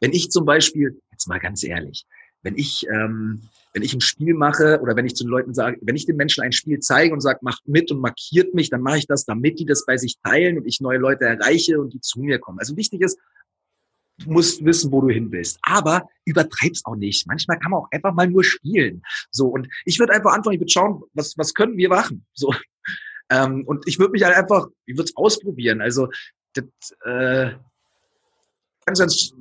wenn 0.00 0.12
ich 0.12 0.30
zum 0.30 0.44
Beispiel, 0.44 1.00
jetzt 1.10 1.28
mal 1.28 1.38
ganz 1.38 1.62
ehrlich, 1.62 2.06
wenn 2.42 2.56
ich, 2.56 2.86
ähm, 2.88 3.42
wenn 3.72 3.82
ich 3.82 3.92
ein 3.92 4.00
Spiel 4.00 4.34
mache 4.34 4.80
oder 4.80 4.96
wenn 4.96 5.04
ich 5.04 5.14
zu 5.14 5.24
den 5.24 5.30
Leuten 5.30 5.52
sage, 5.52 5.78
wenn 5.82 5.96
ich 5.96 6.06
den 6.06 6.16
Menschen 6.16 6.42
ein 6.42 6.52
Spiel 6.52 6.78
zeige 6.78 7.12
und 7.12 7.20
sage, 7.20 7.40
macht 7.42 7.66
mit 7.66 7.90
und 7.90 8.00
markiert 8.00 8.54
mich, 8.54 8.70
dann 8.70 8.80
mache 8.80 8.98
ich 8.98 9.06
das, 9.06 9.24
damit 9.24 9.58
die 9.58 9.66
das 9.66 9.84
bei 9.84 9.96
sich 9.96 10.16
teilen 10.22 10.56
und 10.56 10.66
ich 10.66 10.80
neue 10.80 10.98
Leute 10.98 11.24
erreiche 11.24 11.80
und 11.80 11.92
die 11.92 12.00
zu 12.00 12.20
mir 12.20 12.38
kommen. 12.38 12.58
Also 12.58 12.76
wichtig 12.76 13.02
ist, 13.02 13.18
du 14.18 14.30
musst 14.30 14.64
wissen, 14.64 14.92
wo 14.92 15.00
du 15.00 15.08
hin 15.08 15.30
willst. 15.30 15.58
Aber 15.62 16.08
übertreib's 16.24 16.84
auch 16.84 16.96
nicht. 16.96 17.26
Manchmal 17.26 17.58
kann 17.58 17.70
man 17.70 17.80
auch 17.80 17.88
einfach 17.90 18.14
mal 18.14 18.28
nur 18.28 18.44
spielen. 18.44 19.02
So, 19.30 19.48
und 19.48 19.68
ich 19.84 19.98
würde 19.98 20.12
einfach 20.14 20.32
anfangen, 20.32 20.54
ich 20.54 20.60
würde 20.60 20.72
schauen, 20.72 21.02
was, 21.12 21.36
was 21.36 21.54
können 21.54 21.76
wir 21.76 21.88
machen? 21.88 22.26
So. 22.32 22.54
Ähm, 23.28 23.64
und 23.66 23.88
ich 23.88 23.98
würde 23.98 24.12
mich 24.12 24.22
halt 24.22 24.36
einfach, 24.36 24.68
ich 24.84 24.94
würde 24.94 25.08
es 25.08 25.16
ausprobieren. 25.16 25.80
Also, 25.80 26.06
das, 26.52 26.64
äh, 27.04 27.50
ganz, 28.84 29.00
ganz, 29.00 29.34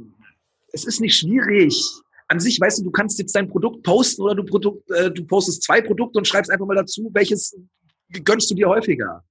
es 0.74 0.86
ist 0.86 1.00
nicht 1.00 1.20
schwierig. 1.20 1.80
An 2.28 2.40
sich, 2.40 2.60
weißt 2.60 2.80
du, 2.80 2.86
du 2.86 2.90
kannst 2.90 3.20
jetzt 3.20 3.36
dein 3.36 3.48
Produkt 3.48 3.84
posten 3.84 4.24
oder 4.24 4.34
du, 4.34 4.44
Produkt, 4.44 4.90
äh, 4.90 5.12
du 5.12 5.24
postest 5.26 5.62
zwei 5.62 5.82
Produkte 5.82 6.18
und 6.18 6.28
schreibst 6.28 6.50
einfach 6.50 6.66
mal 6.66 6.74
dazu, 6.74 7.12
welches 7.14 7.56
gönnst 8.24 8.50
du 8.50 8.56
dir 8.56 8.68
häufiger. 8.68 9.24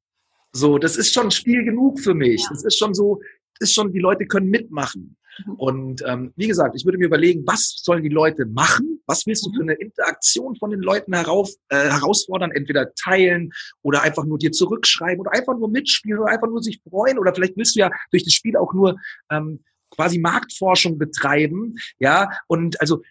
So, 0.52 0.78
das 0.78 0.96
ist 0.96 1.12
schon 1.12 1.32
Spiel 1.32 1.64
genug 1.64 1.98
für 1.98 2.14
mich. 2.14 2.40
Ja. 2.42 2.50
Das 2.50 2.64
ist 2.64 2.78
schon 2.78 2.94
so, 2.94 3.20
ist 3.61 3.75
schon, 3.75 3.92
die 3.92 4.00
Leute 4.00 4.26
können 4.26 4.49
mitmachen. 4.49 5.16
Mhm. 5.46 5.54
Und 5.54 6.02
ähm, 6.06 6.32
wie 6.37 6.46
gesagt, 6.46 6.75
ich 6.76 6.84
würde 6.84 6.99
mir 6.99 7.06
überlegen, 7.06 7.44
was 7.46 7.80
sollen 7.82 8.02
die 8.02 8.08
Leute 8.08 8.46
machen? 8.46 9.00
Was 9.06 9.26
willst 9.26 9.46
du 9.46 9.50
für 9.50 9.62
mhm. 9.62 9.70
eine 9.70 9.78
Interaktion 9.78 10.56
von 10.56 10.70
den 10.70 10.80
Leuten 10.80 11.14
herauf, 11.14 11.50
äh, 11.68 11.90
herausfordern? 11.90 12.52
Entweder 12.52 12.94
teilen 12.94 13.50
oder 13.82 14.02
einfach 14.02 14.25
nur 14.25 14.38
dir 14.38 14.52
zurückschreiben 14.52 15.20
oder 15.20 15.32
einfach 15.32 15.56
nur 15.56 15.68
mitspielen 15.68 16.20
oder 16.20 16.32
einfach 16.32 16.49
nur 16.49 16.62
sich 16.62 16.80
freuen 16.88 17.18
oder 17.18 17.34
vielleicht 17.34 17.56
willst 17.56 17.76
du 17.76 17.80
ja 17.80 17.90
durch 18.11 18.25
das 18.25 18.32
Spiel 18.32 18.56
auch 18.56 18.73
nur 18.73 18.96
ähm, 19.30 19.64
quasi 19.90 20.18
Marktforschung 20.18 20.99
betreiben. 20.99 21.76
Ja, 21.99 22.28
und 22.46 22.80
also 22.80 23.02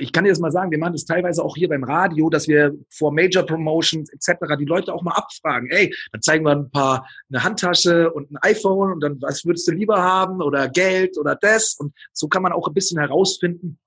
ich 0.00 0.12
kann 0.12 0.24
dir 0.24 0.30
das 0.30 0.40
mal 0.40 0.50
sagen, 0.50 0.70
wir 0.70 0.78
machen 0.78 0.94
das 0.94 1.04
teilweise 1.04 1.44
auch 1.44 1.56
hier 1.56 1.68
beim 1.68 1.84
Radio, 1.84 2.30
dass 2.30 2.48
wir 2.48 2.74
vor 2.88 3.12
Major 3.12 3.44
Promotions 3.44 4.10
etc. 4.10 4.56
die 4.58 4.64
Leute 4.64 4.92
auch 4.94 5.02
mal 5.02 5.12
abfragen. 5.12 5.70
Ey, 5.70 5.94
dann 6.12 6.22
zeigen 6.22 6.44
wir 6.44 6.52
ein 6.52 6.70
paar 6.70 7.06
eine 7.30 7.44
Handtasche 7.44 8.10
und 8.10 8.30
ein 8.30 8.38
iPhone 8.42 8.92
und 8.92 9.00
dann 9.00 9.20
was 9.20 9.44
würdest 9.44 9.68
du 9.68 9.72
lieber 9.72 10.02
haben 10.02 10.40
oder 10.42 10.68
Geld 10.68 11.18
oder 11.18 11.36
das 11.36 11.74
und 11.78 11.94
so 12.12 12.28
kann 12.28 12.42
man 12.42 12.52
auch 12.52 12.66
ein 12.66 12.74
bisschen 12.74 12.98
herausfinden, 12.98 13.78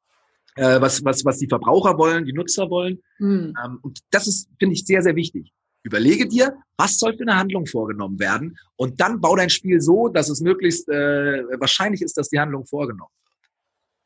äh, 0.55 0.79
was 0.79 1.03
was 1.03 1.25
was 1.25 1.39
die 1.39 1.48
Verbraucher 1.48 1.98
wollen, 1.98 2.25
die 2.25 2.34
Nutzer 2.34 2.70
wollen. 2.70 3.01
Mhm. 3.20 3.53
Ähm, 3.63 3.79
und 3.82 4.00
das 4.12 4.27
ist 4.27 4.50
finde 4.60 4.74
ich 4.74 4.86
sehr 4.86 5.01
sehr 5.01 5.15
wichtig. 5.15 5.51
Überlege 5.86 6.27
dir, 6.27 6.55
was 6.77 6.98
soll 6.98 7.17
für 7.17 7.24
eine 7.24 7.38
Handlung 7.38 7.65
vorgenommen 7.65 8.17
werden 8.20 8.58
und 8.77 9.01
dann 9.01 9.20
bau 9.20 9.36
dein 9.36 9.50
Spiel 9.50 9.82
so, 9.82 10.08
dass 10.08 10.29
es 10.29 10.39
möglichst 10.39 10.88
äh, 10.88 11.43
wahrscheinlich 11.60 12.01
ist, 12.01 12.17
dass 12.17 12.29
die 12.29 12.39
Handlung 12.39 12.65
vorgenommen 12.65 13.10
wird. 13.12 13.23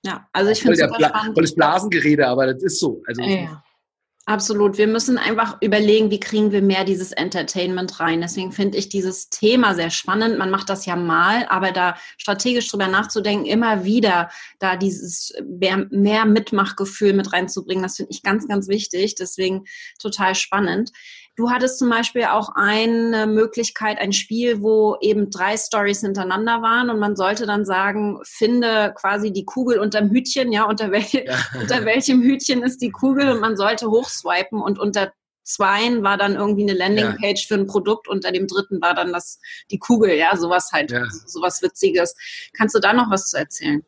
Ja, 0.08 0.26
also 0.32 0.52
ich 0.52 0.62
finde 0.62 0.76
es 0.76 0.80
super 0.80 0.98
Bla 0.98 1.10
spannend. 1.10 1.36
Volles 1.36 1.54
Blasengerede, 1.54 2.26
aber 2.26 2.54
das 2.54 2.64
ist 2.64 2.80
so. 2.80 3.04
Also, 3.08 3.22
ja, 3.22 3.62
absolut. 4.26 4.78
Wir 4.78 4.88
müssen 4.88 5.18
einfach 5.18 5.58
überlegen, 5.60 6.10
wie 6.12 6.20
kriegen 6.22 6.54
wir 6.54 6.62
mehr 6.62 6.86
dieses 6.86 7.12
Entertainment 7.12 8.00
rein. 8.00 8.22
Deswegen 8.22 8.54
finde 8.54 8.78
ich 8.78 8.88
dieses 8.88 9.30
Thema 9.30 9.76
sehr 9.76 9.90
spannend. 9.90 10.38
Man 10.38 10.50
macht 10.50 10.70
das 10.70 10.86
ja 10.86 10.96
mal, 10.96 11.46
aber 11.50 11.74
da 11.74 11.98
strategisch 12.18 12.72
drüber 12.72 12.88
nachzudenken, 12.88 13.48
immer 13.48 13.84
wieder 13.84 14.30
da 14.60 14.78
dieses 14.78 15.34
mehr, 15.46 15.86
mehr 15.90 16.26
Mitmachgefühl 16.26 17.12
mit 17.12 17.34
reinzubringen, 17.34 17.84
das 17.84 17.98
finde 17.98 18.14
ich 18.14 18.24
ganz, 18.24 18.48
ganz 18.48 18.70
wichtig. 18.70 19.16
Deswegen 19.16 19.66
total 20.00 20.36
spannend. 20.36 20.92
Du 21.38 21.52
hattest 21.52 21.78
zum 21.78 21.92
Beispiel 21.92 22.24
auch 22.24 22.50
eine 22.56 23.28
Möglichkeit, 23.28 24.00
ein 24.00 24.12
Spiel, 24.12 24.64
wo 24.64 24.98
eben 25.02 25.30
drei 25.30 25.56
Stories 25.56 26.02
hintereinander 26.02 26.64
waren 26.64 26.90
und 26.90 26.98
man 26.98 27.16
sollte 27.16 27.46
dann 27.46 27.64
sagen, 27.64 28.20
finde 28.24 28.92
quasi 28.96 29.32
die 29.32 29.46
Kugel 29.46 29.78
unterm 29.78 30.10
Hütchen, 30.10 30.52
ja, 30.52 30.64
unter, 30.64 30.92
wel 30.92 31.04
ja. 31.12 31.38
unter 31.62 31.86
welchem 31.86 32.24
Hütchen 32.24 32.64
ist 32.64 32.82
die 32.82 32.90
Kugel 32.90 33.30
und 33.30 33.40
man 33.40 33.56
sollte 33.56 33.92
hochswipen 33.92 34.60
und 34.60 34.80
unter 34.80 35.14
zweien 35.44 36.02
war 36.02 36.18
dann 36.18 36.36
irgendwie 36.36 36.64
eine 36.64 36.74
Landingpage 36.74 37.44
ja. 37.44 37.48
für 37.48 37.62
ein 37.62 37.68
Produkt, 37.68 38.08
unter 38.08 38.32
dem 38.32 38.48
dritten 38.48 38.82
war 38.82 38.96
dann 38.96 39.14
das, 39.14 39.40
die 39.70 39.78
Kugel, 39.78 40.16
ja, 40.16 40.36
sowas 40.36 40.72
halt, 40.74 40.90
ja. 40.90 41.06
sowas 41.28 41.62
Witziges. 41.62 42.16
Kannst 42.58 42.74
du 42.74 42.80
da 42.80 42.94
noch 42.94 43.12
was 43.12 43.30
zu 43.30 43.38
erzählen? 43.38 43.84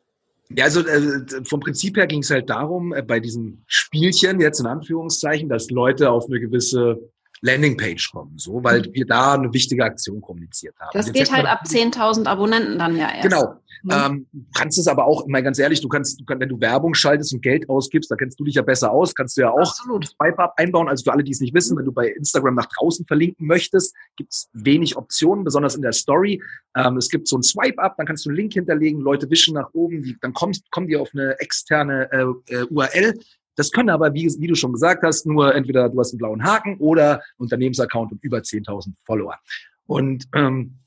Ja, 0.49 0.65
also 0.65 0.81
äh, 0.81 1.43
vom 1.45 1.61
Prinzip 1.61 1.97
her 1.97 2.05
ging 2.05 2.21
es 2.21 2.29
halt 2.29 2.51
darum, 2.51 2.93
äh, 2.93 3.01
bei 3.01 3.19
diesem 3.19 3.63
Spielchen 3.65 4.39
jetzt 4.39 4.59
in 4.59 4.67
Anführungszeichen, 4.67 5.49
dass 5.49 5.71
Leute 5.71 6.11
auf 6.11 6.25
eine 6.27 6.39
gewisse 6.39 7.11
Landingpage 7.41 8.11
kommen, 8.11 8.37
so, 8.37 8.63
weil 8.63 8.81
mhm. 8.81 8.93
wir 8.93 9.05
da 9.05 9.33
eine 9.33 9.53
wichtige 9.53 9.83
Aktion 9.83 10.21
kommuniziert 10.21 10.75
haben. 10.79 10.89
Das 10.93 11.11
geht 11.11 11.31
halt 11.31 11.45
ab 11.45 11.63
10.000 11.65 12.25
Abonnenten 12.27 12.77
dann 12.77 12.97
ja 12.97 13.09
erst. 13.09 13.23
Genau. 13.23 13.55
Mhm. 13.83 13.91
Ähm, 13.91 14.27
kannst 14.53 14.77
es 14.77 14.87
aber 14.87 15.05
auch, 15.05 15.25
mal 15.27 15.41
ganz 15.41 15.57
ehrlich, 15.57 15.79
du 15.81 15.87
kannst, 15.87 16.19
du 16.19 16.25
kannst, 16.25 16.41
wenn 16.41 16.49
du 16.49 16.59
Werbung 16.59 16.93
schaltest 16.93 17.33
und 17.33 17.41
Geld 17.41 17.69
ausgibst, 17.69 18.11
da 18.11 18.15
kennst 18.15 18.39
du 18.39 18.43
dich 18.43 18.55
ja 18.55 18.61
besser 18.61 18.91
aus, 18.91 19.15
kannst 19.15 19.37
du 19.37 19.41
ja 19.41 19.51
auch 19.51 19.73
Swipe-Up 19.73 20.53
einbauen. 20.57 20.89
Also 20.89 21.05
für 21.05 21.13
alle, 21.13 21.23
die 21.23 21.31
es 21.31 21.39
nicht 21.39 21.53
wissen, 21.53 21.77
wenn 21.77 21.85
du 21.85 21.91
bei 21.91 22.09
Instagram 22.09 22.55
nach 22.55 22.67
draußen 22.77 23.05
verlinken 23.05 23.47
möchtest, 23.47 23.95
gibt 24.17 24.33
es 24.33 24.49
wenig 24.53 24.97
Optionen, 24.97 25.43
besonders 25.43 25.75
in 25.75 25.81
der 25.81 25.93
Story. 25.93 26.41
Ähm, 26.75 26.97
es 26.97 27.09
gibt 27.09 27.27
so 27.27 27.37
ein 27.37 27.43
Swipe-Up, 27.43 27.95
dann 27.97 28.05
kannst 28.05 28.25
du 28.25 28.29
einen 28.29 28.37
Link 28.37 28.53
hinterlegen, 28.53 28.99
Leute 28.99 29.29
wischen 29.29 29.53
nach 29.53 29.69
oben, 29.73 30.03
die, 30.03 30.17
dann 30.21 30.33
kommst, 30.33 30.69
kommen 30.71 30.87
die 30.87 30.97
auf 30.97 31.09
eine 31.13 31.39
externe 31.39 32.11
äh, 32.11 32.53
äh, 32.53 32.63
URL, 32.69 33.13
das 33.55 33.71
können 33.71 33.89
aber, 33.89 34.13
wie, 34.13 34.27
wie, 34.39 34.47
du 34.47 34.55
schon 34.55 34.73
gesagt 34.73 35.03
hast, 35.03 35.25
nur 35.25 35.53
entweder 35.53 35.89
du 35.89 35.99
hast 35.99 36.13
einen 36.13 36.19
blauen 36.19 36.43
Haken 36.43 36.77
oder 36.77 37.21
Unternehmensaccount 37.37 38.11
und 38.11 38.23
über 38.23 38.37
10.000 38.37 38.93
Follower. 39.05 39.37
Und 39.85 40.25
ähm, 40.35 40.79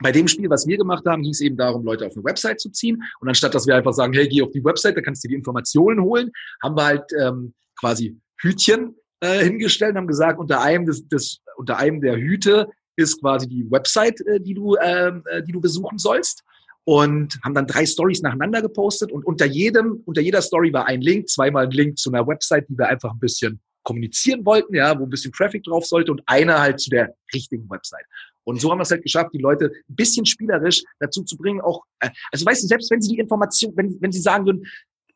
bei 0.00 0.12
dem 0.12 0.28
Spiel, 0.28 0.50
was 0.50 0.66
wir 0.66 0.76
gemacht 0.76 1.04
haben, 1.06 1.22
ging 1.22 1.32
es 1.32 1.40
eben 1.40 1.56
darum, 1.56 1.84
Leute 1.84 2.06
auf 2.06 2.14
eine 2.14 2.24
Website 2.24 2.60
zu 2.60 2.70
ziehen. 2.70 3.02
Und 3.20 3.28
anstatt, 3.28 3.54
dass 3.54 3.66
wir 3.66 3.76
einfach 3.76 3.92
sagen, 3.92 4.12
hey, 4.12 4.28
geh 4.28 4.42
auf 4.42 4.50
die 4.50 4.64
Website, 4.64 4.96
da 4.96 5.00
kannst 5.00 5.24
du 5.24 5.28
die 5.28 5.34
Informationen 5.34 6.02
holen, 6.02 6.30
haben 6.62 6.76
wir 6.76 6.84
halt 6.84 7.04
ähm, 7.18 7.54
quasi 7.78 8.18
Hütchen 8.40 8.96
äh, 9.20 9.44
hingestellt 9.44 9.92
und 9.92 9.98
haben 9.98 10.06
gesagt, 10.06 10.38
unter 10.38 10.60
einem, 10.60 10.84
des, 10.84 11.08
des, 11.08 11.40
unter 11.56 11.78
einem 11.78 12.00
der 12.00 12.16
Hüte 12.16 12.68
ist 12.96 13.20
quasi 13.20 13.48
die 13.48 13.70
Website, 13.70 14.20
äh, 14.26 14.40
die, 14.40 14.54
du, 14.54 14.76
ähm, 14.76 15.22
äh, 15.30 15.42
die 15.42 15.52
du 15.52 15.60
besuchen 15.60 15.98
sollst 15.98 16.42
und 16.86 17.40
haben 17.42 17.54
dann 17.54 17.66
drei 17.66 17.84
Stories 17.84 18.22
nacheinander 18.22 18.62
gepostet 18.62 19.10
und 19.10 19.26
unter 19.26 19.44
jedem, 19.44 20.02
unter 20.04 20.20
jeder 20.20 20.40
Story 20.40 20.72
war 20.72 20.86
ein 20.86 21.00
Link, 21.00 21.28
zweimal 21.28 21.64
ein 21.64 21.72
Link 21.72 21.98
zu 21.98 22.12
einer 22.12 22.24
Website, 22.24 22.68
die 22.68 22.78
wir 22.78 22.86
einfach 22.86 23.12
ein 23.12 23.18
bisschen 23.18 23.60
kommunizieren 23.82 24.46
wollten, 24.46 24.72
ja, 24.72 24.96
wo 24.96 25.02
ein 25.02 25.10
bisschen 25.10 25.32
Traffic 25.32 25.64
drauf 25.64 25.84
sollte 25.84 26.12
und 26.12 26.22
einer 26.26 26.60
halt 26.60 26.78
zu 26.78 26.90
der 26.90 27.12
richtigen 27.34 27.68
Website. 27.68 28.04
Und 28.44 28.60
so 28.60 28.70
haben 28.70 28.78
wir 28.78 28.82
es 28.82 28.92
halt 28.92 29.02
geschafft, 29.02 29.30
die 29.32 29.38
Leute 29.38 29.72
ein 29.88 29.96
bisschen 29.96 30.26
spielerisch 30.26 30.84
dazu 31.00 31.24
zu 31.24 31.36
bringen, 31.36 31.60
auch, 31.60 31.82
äh, 31.98 32.10
also 32.30 32.46
weißt 32.46 32.62
du, 32.62 32.68
selbst 32.68 32.88
wenn 32.92 33.02
sie 33.02 33.14
die 33.14 33.18
Information, 33.18 33.72
wenn, 33.74 34.00
wenn 34.00 34.12
sie 34.12 34.20
sagen 34.20 34.46
würden, 34.46 34.64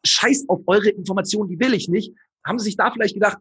scheiß 0.05 0.47
auf 0.49 0.63
eure 0.67 0.89
Informationen, 0.89 1.51
die 1.51 1.61
will 1.61 1.75
ich 1.75 1.89
nicht, 1.89 2.13
haben 2.45 2.59
sie 2.59 2.65
sich 2.65 2.77
da 2.77 2.91
vielleicht 2.91 3.15
gedacht, 3.15 3.39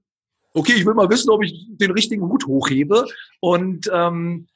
okay, 0.54 0.74
ich 0.76 0.86
will 0.86 0.94
mal 0.94 1.10
wissen, 1.10 1.32
ob 1.32 1.44
ich 1.44 1.66
den 1.68 1.92
richtigen 1.92 2.30
Hut 2.30 2.46
hochhebe 2.46 3.08
und 3.40 3.90
ähm, 3.92 4.48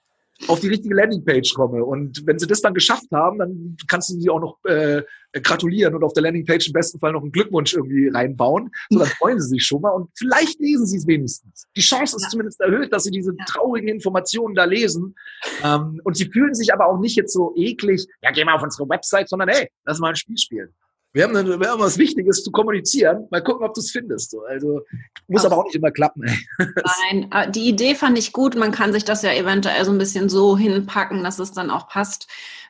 auf 0.47 0.59
die 0.59 0.67
richtige 0.67 0.95
Landingpage 0.95 1.53
komme. 1.53 1.83
Und 1.83 2.25
wenn 2.25 2.39
sie 2.39 2.47
das 2.47 2.61
dann 2.61 2.73
geschafft 2.73 3.07
haben, 3.11 3.39
dann 3.39 3.77
kannst 3.87 4.09
du 4.09 4.19
sie 4.19 4.29
auch 4.29 4.39
noch 4.39 4.57
äh, 4.65 5.03
gratulieren 5.41 5.95
und 5.95 6.03
auf 6.03 6.13
der 6.13 6.23
Landingpage 6.23 6.67
im 6.67 6.73
besten 6.73 6.99
Fall 6.99 7.13
noch 7.13 7.21
einen 7.21 7.31
Glückwunsch 7.31 7.73
irgendwie 7.73 8.09
reinbauen. 8.09 8.71
So, 8.89 8.99
dann 8.99 9.07
freuen 9.19 9.39
sie 9.39 9.49
sich 9.49 9.65
schon 9.65 9.81
mal 9.81 9.91
und 9.91 10.09
vielleicht 10.15 10.59
lesen 10.59 10.85
sie 10.85 10.97
es 10.97 11.07
wenigstens. 11.07 11.65
Die 11.75 11.81
Chance 11.81 12.15
ist 12.17 12.23
ja. 12.23 12.29
zumindest 12.29 12.59
erhöht, 12.61 12.91
dass 12.91 13.03
sie 13.03 13.11
diese 13.11 13.35
traurigen 13.47 13.87
Informationen 13.87 14.55
da 14.55 14.65
lesen. 14.65 15.15
Ähm, 15.63 16.01
und 16.03 16.17
sie 16.17 16.25
fühlen 16.25 16.53
sich 16.53 16.73
aber 16.73 16.87
auch 16.87 16.99
nicht 16.99 17.15
jetzt 17.15 17.33
so 17.33 17.53
eklig, 17.55 18.05
ja, 18.21 18.31
geh 18.31 18.43
mal 18.43 18.55
auf 18.55 18.63
unsere 18.63 18.87
Website, 18.89 19.29
sondern 19.29 19.49
hey, 19.49 19.69
lass 19.85 19.99
mal 19.99 20.09
ein 20.09 20.15
Spiel 20.15 20.37
spielen. 20.37 20.73
Wir 21.13 21.25
haben, 21.25 21.33
wir 21.33 21.69
haben 21.69 21.79
was 21.79 21.99
Wichtiges 21.99 22.43
zu 22.43 22.51
kommunizieren. 22.51 23.27
Mal 23.29 23.43
gucken, 23.43 23.65
ob 23.65 23.75
du 23.75 23.81
es 23.81 23.91
findest. 23.91 24.35
Also 24.47 24.81
muss 25.27 25.45
aber 25.45 25.59
auch 25.59 25.65
nicht 25.65 25.75
immer 25.75 25.91
klappen. 25.91 26.23
Nein, 26.57 27.31
äh, 27.31 27.51
die 27.51 27.69
Idee 27.69 27.93
fand 27.93 28.17
ich 28.17 28.33
gut. 28.33 28.55
Man 28.55 28.71
kann 28.71 28.93
sich 28.93 29.05
das 29.05 29.21
ja 29.21 29.31
eventuell 29.31 29.85
so 29.85 29.91
ein 29.91 29.99
bisschen 29.99 30.27
so 30.27 30.57
hinpacken, 30.57 31.23
dass 31.23 31.37
es 31.37 31.51
dann 31.51 31.69
auch 31.69 31.87
passt 31.87 32.27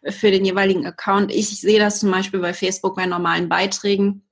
für 0.10 0.30
den 0.30 0.44
jeweiligen 0.44 0.86
Account. 0.86 1.32
Ich 1.32 1.62
sehe 1.62 1.80
das 1.80 2.02
zum 2.02 2.12
Beispiel 2.12 2.42
bei 2.42 2.54
Facebook 2.54 2.98
bei 2.98 3.06
normalen 3.06 3.48
Beiträgen 3.48 4.24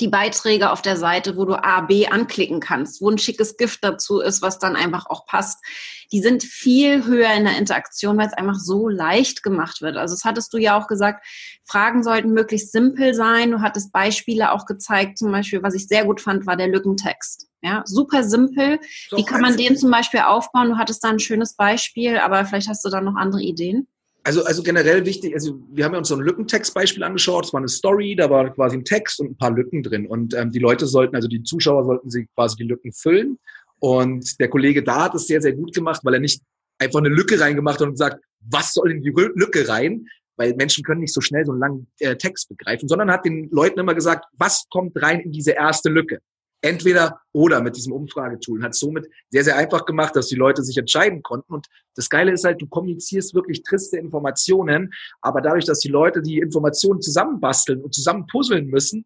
die 0.00 0.08
Beiträge 0.08 0.70
auf 0.70 0.82
der 0.82 0.96
Seite, 0.96 1.36
wo 1.36 1.44
du 1.44 1.54
A, 1.54 1.80
B 1.80 2.06
anklicken 2.06 2.60
kannst, 2.60 3.00
wo 3.00 3.10
ein 3.10 3.18
schickes 3.18 3.56
Gift 3.56 3.82
dazu 3.82 4.20
ist, 4.20 4.42
was 4.42 4.58
dann 4.58 4.76
einfach 4.76 5.06
auch 5.06 5.26
passt. 5.26 5.64
Die 6.12 6.20
sind 6.20 6.42
viel 6.44 7.04
höher 7.06 7.32
in 7.32 7.44
der 7.44 7.56
Interaktion, 7.56 8.18
weil 8.18 8.26
es 8.26 8.34
einfach 8.34 8.58
so 8.58 8.88
leicht 8.88 9.42
gemacht 9.42 9.80
wird. 9.80 9.96
Also 9.96 10.14
das 10.14 10.24
hattest 10.24 10.52
du 10.52 10.58
ja 10.58 10.78
auch 10.78 10.86
gesagt, 10.86 11.24
Fragen 11.64 12.02
sollten 12.02 12.32
möglichst 12.32 12.72
simpel 12.72 13.14
sein. 13.14 13.50
Du 13.50 13.60
hattest 13.60 13.92
Beispiele 13.92 14.52
auch 14.52 14.66
gezeigt, 14.66 15.18
zum 15.18 15.32
Beispiel, 15.32 15.62
was 15.62 15.74
ich 15.74 15.88
sehr 15.88 16.04
gut 16.04 16.20
fand, 16.20 16.46
war 16.46 16.56
der 16.56 16.68
Lückentext. 16.68 17.48
Ja, 17.62 17.82
super 17.86 18.22
simpel. 18.22 18.78
Wie 19.10 19.24
kann 19.24 19.40
man 19.40 19.56
den 19.56 19.76
zum 19.76 19.90
Beispiel 19.90 20.20
aufbauen? 20.20 20.68
Du 20.68 20.76
hattest 20.76 21.02
da 21.02 21.08
ein 21.08 21.18
schönes 21.18 21.54
Beispiel, 21.56 22.18
aber 22.18 22.44
vielleicht 22.44 22.68
hast 22.68 22.84
du 22.84 22.90
da 22.90 23.00
noch 23.00 23.16
andere 23.16 23.42
Ideen 23.42 23.88
also, 24.26 24.42
also 24.44 24.64
generell 24.64 25.06
wichtig, 25.06 25.34
also 25.34 25.60
wir 25.70 25.84
haben 25.84 25.92
ja 25.92 25.98
uns 25.98 26.08
so 26.08 26.16
ein 26.16 26.20
Lückentextbeispiel 26.20 27.04
angeschaut, 27.04 27.44
es 27.44 27.52
war 27.52 27.60
eine 27.60 27.68
Story, 27.68 28.16
da 28.16 28.28
war 28.28 28.52
quasi 28.52 28.76
ein 28.76 28.84
Text 28.84 29.20
und 29.20 29.30
ein 29.30 29.36
paar 29.36 29.52
Lücken 29.52 29.84
drin. 29.84 30.08
Und 30.08 30.34
ähm, 30.34 30.50
die 30.50 30.58
Leute 30.58 30.88
sollten, 30.88 31.14
also 31.14 31.28
die 31.28 31.44
Zuschauer 31.44 31.84
sollten 31.84 32.10
sie 32.10 32.26
quasi 32.34 32.56
die 32.56 32.64
Lücken 32.64 32.92
füllen. 32.92 33.38
Und 33.78 34.40
der 34.40 34.48
Kollege 34.48 34.82
da 34.82 35.04
hat 35.04 35.14
es 35.14 35.28
sehr, 35.28 35.40
sehr 35.40 35.52
gut 35.52 35.72
gemacht, 35.72 36.00
weil 36.02 36.14
er 36.14 36.20
nicht 36.20 36.42
einfach 36.78 36.98
eine 36.98 37.08
Lücke 37.08 37.38
reingemacht 37.38 37.80
hat 37.80 37.86
und 37.86 37.96
sagt, 37.96 38.20
was 38.40 38.74
soll 38.74 38.90
in 38.90 39.00
die 39.00 39.10
Lücke 39.10 39.68
rein? 39.68 40.06
Weil 40.36 40.56
Menschen 40.56 40.82
können 40.82 41.02
nicht 41.02 41.14
so 41.14 41.20
schnell 41.20 41.46
so 41.46 41.52
einen 41.52 41.60
langen 41.60 41.86
äh, 42.00 42.16
Text 42.16 42.48
begreifen, 42.48 42.88
sondern 42.88 43.12
hat 43.12 43.24
den 43.24 43.48
Leuten 43.52 43.78
immer 43.78 43.94
gesagt, 43.94 44.24
was 44.32 44.66
kommt 44.70 45.00
rein 45.00 45.20
in 45.20 45.30
diese 45.30 45.52
erste 45.52 45.88
Lücke? 45.88 46.18
Entweder 46.66 47.20
oder 47.32 47.60
mit 47.62 47.76
diesem 47.76 47.92
Umfragetool 47.92 48.58
und 48.58 48.64
hat 48.64 48.74
somit 48.74 49.06
sehr, 49.30 49.44
sehr 49.44 49.56
einfach 49.56 49.84
gemacht, 49.84 50.16
dass 50.16 50.28
die 50.28 50.36
Leute 50.36 50.62
sich 50.62 50.76
entscheiden 50.76 51.22
konnten. 51.22 51.52
Und 51.52 51.66
das 51.94 52.08
Geile 52.10 52.32
ist 52.32 52.44
halt, 52.44 52.60
du 52.60 52.66
kommunizierst 52.66 53.34
wirklich 53.34 53.62
triste 53.62 53.96
Informationen, 53.98 54.92
aber 55.20 55.40
dadurch, 55.40 55.64
dass 55.64 55.80
die 55.80 55.88
Leute 55.88 56.22
die 56.22 56.38
Informationen 56.38 57.00
zusammenbasteln 57.00 57.82
und 57.82 57.94
zusammen 57.94 58.26
puzzeln 58.26 58.66
müssen, 58.66 59.04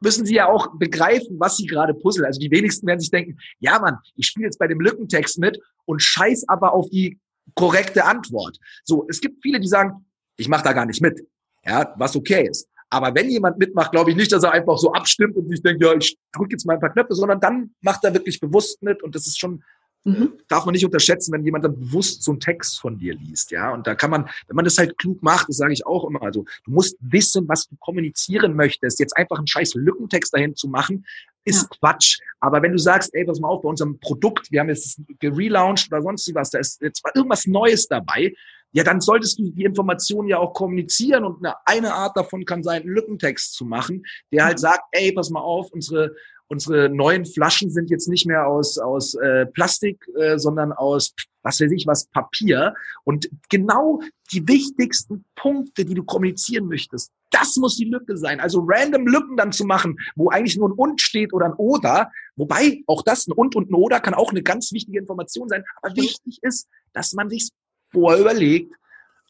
müssen 0.00 0.24
sie 0.24 0.34
ja 0.34 0.46
auch 0.46 0.76
begreifen, 0.78 1.40
was 1.40 1.56
sie 1.56 1.66
gerade 1.66 1.94
puzzeln. 1.94 2.24
Also 2.24 2.40
die 2.40 2.50
wenigsten 2.50 2.86
werden 2.86 3.00
sich 3.00 3.10
denken, 3.10 3.38
ja 3.58 3.78
Mann, 3.78 3.98
ich 4.14 4.26
spiele 4.26 4.46
jetzt 4.46 4.58
bei 4.58 4.68
dem 4.68 4.80
Lückentext 4.80 5.38
mit 5.38 5.58
und 5.86 6.02
scheiß 6.02 6.48
aber 6.48 6.72
auf 6.72 6.88
die 6.90 7.18
korrekte 7.54 8.04
Antwort. 8.04 8.58
So, 8.84 9.06
es 9.08 9.20
gibt 9.20 9.42
viele, 9.42 9.60
die 9.60 9.68
sagen, 9.68 10.04
ich 10.36 10.48
mache 10.48 10.64
da 10.64 10.72
gar 10.72 10.86
nicht 10.86 11.02
mit. 11.02 11.26
Ja, 11.64 11.94
was 11.98 12.14
okay 12.14 12.48
ist. 12.48 12.68
Aber 12.90 13.14
wenn 13.14 13.30
jemand 13.30 13.58
mitmacht, 13.58 13.92
glaube 13.92 14.10
ich 14.10 14.16
nicht, 14.16 14.32
dass 14.32 14.44
er 14.44 14.52
einfach 14.52 14.78
so 14.78 14.92
abstimmt 14.92 15.36
und 15.36 15.48
sich 15.48 15.62
denkt, 15.62 15.82
ja, 15.82 15.94
ich 15.94 16.16
drücke 16.32 16.52
jetzt 16.52 16.66
mal 16.66 16.74
ein 16.74 16.80
paar 16.80 16.92
Knöpfe, 16.92 17.14
sondern 17.14 17.40
dann 17.40 17.70
macht 17.82 18.04
er 18.04 18.14
wirklich 18.14 18.40
bewusst 18.40 18.82
mit 18.82 19.02
und 19.02 19.14
das 19.14 19.26
ist 19.26 19.38
schon, 19.38 19.62
mhm. 20.04 20.32
darf 20.48 20.64
man 20.64 20.72
nicht 20.72 20.86
unterschätzen, 20.86 21.32
wenn 21.32 21.44
jemand 21.44 21.64
dann 21.64 21.78
bewusst 21.78 22.22
so 22.22 22.30
einen 22.30 22.40
Text 22.40 22.80
von 22.80 22.98
dir 22.98 23.14
liest, 23.14 23.50
ja. 23.50 23.72
Und 23.72 23.86
da 23.86 23.94
kann 23.94 24.10
man, 24.10 24.28
wenn 24.46 24.56
man 24.56 24.64
das 24.64 24.78
halt 24.78 24.96
klug 24.96 25.22
macht, 25.22 25.48
das 25.48 25.58
sage 25.58 25.72
ich 25.72 25.86
auch 25.86 26.08
immer, 26.08 26.22
also 26.22 26.44
du 26.64 26.70
musst 26.70 26.96
wissen, 27.00 27.46
was 27.46 27.68
du 27.68 27.76
kommunizieren 27.78 28.54
möchtest. 28.54 29.00
Jetzt 29.00 29.16
einfach 29.16 29.36
einen 29.36 29.46
scheiß 29.46 29.74
Lückentext 29.74 30.32
dahin 30.32 30.56
zu 30.56 30.68
machen, 30.68 31.04
ist 31.44 31.62
ja. 31.62 31.68
Quatsch. 31.78 32.18
Aber 32.40 32.62
wenn 32.62 32.72
du 32.72 32.78
sagst, 32.78 33.14
ey, 33.14 33.24
pass 33.24 33.40
mal 33.40 33.48
auf, 33.48 33.62
bei 33.62 33.68
unserem 33.68 33.98
Produkt, 34.00 34.50
wir 34.50 34.60
haben 34.60 34.68
jetzt 34.68 35.00
gelauncht 35.18 35.88
oder 35.92 36.02
sonst 36.02 36.34
was, 36.34 36.50
da 36.50 36.58
ist 36.58 36.80
jetzt 36.80 37.02
irgendwas 37.14 37.46
Neues 37.46 37.86
dabei, 37.86 38.32
ja, 38.72 38.84
dann 38.84 39.00
solltest 39.00 39.38
du 39.38 39.50
die 39.50 39.64
Informationen 39.64 40.28
ja 40.28 40.38
auch 40.38 40.52
kommunizieren 40.52 41.24
und 41.24 41.44
eine, 41.44 41.56
eine 41.64 41.94
Art 41.94 42.16
davon 42.16 42.44
kann 42.44 42.62
sein, 42.62 42.82
einen 42.82 42.92
Lückentext 42.92 43.54
zu 43.54 43.64
machen, 43.64 44.04
der 44.32 44.44
halt 44.44 44.58
mhm. 44.58 44.62
sagt, 44.62 44.82
ey, 44.92 45.12
pass 45.12 45.30
mal 45.30 45.40
auf, 45.40 45.70
unsere 45.72 46.14
unsere 46.48 46.88
neuen 46.88 47.26
Flaschen 47.26 47.70
sind 47.70 47.90
jetzt 47.90 48.08
nicht 48.08 48.26
mehr 48.26 48.46
aus 48.46 48.78
aus 48.78 49.14
äh, 49.14 49.46
Plastik, 49.46 50.04
äh, 50.16 50.38
sondern 50.38 50.72
aus 50.72 51.14
was 51.42 51.60
weiß 51.60 51.70
ich 51.70 51.86
was 51.86 52.06
Papier 52.06 52.74
und 53.04 53.28
genau 53.48 54.00
die 54.32 54.46
wichtigsten 54.48 55.24
Punkte, 55.36 55.84
die 55.84 55.94
du 55.94 56.04
kommunizieren 56.04 56.66
möchtest, 56.66 57.12
das 57.30 57.56
muss 57.56 57.76
die 57.76 57.84
Lücke 57.84 58.16
sein. 58.16 58.40
Also 58.40 58.64
random 58.66 59.06
Lücken 59.06 59.36
dann 59.36 59.52
zu 59.52 59.64
machen, 59.64 59.98
wo 60.16 60.30
eigentlich 60.30 60.56
nur 60.56 60.68
ein 60.68 60.72
und 60.72 61.00
steht 61.00 61.32
oder 61.32 61.46
ein 61.46 61.54
oder, 61.54 62.10
wobei 62.36 62.82
auch 62.86 63.02
das 63.02 63.26
ein 63.26 63.32
und 63.32 63.54
und 63.54 63.70
ein 63.70 63.74
oder 63.74 64.00
kann 64.00 64.14
auch 64.14 64.30
eine 64.30 64.42
ganz 64.42 64.72
wichtige 64.72 64.98
Information 64.98 65.48
sein, 65.48 65.64
aber 65.82 65.96
wichtig 65.96 66.38
ist, 66.42 66.66
dass 66.92 67.12
man 67.12 67.28
sich 67.28 67.50
vorher 67.90 68.20
überlegt. 68.20 68.74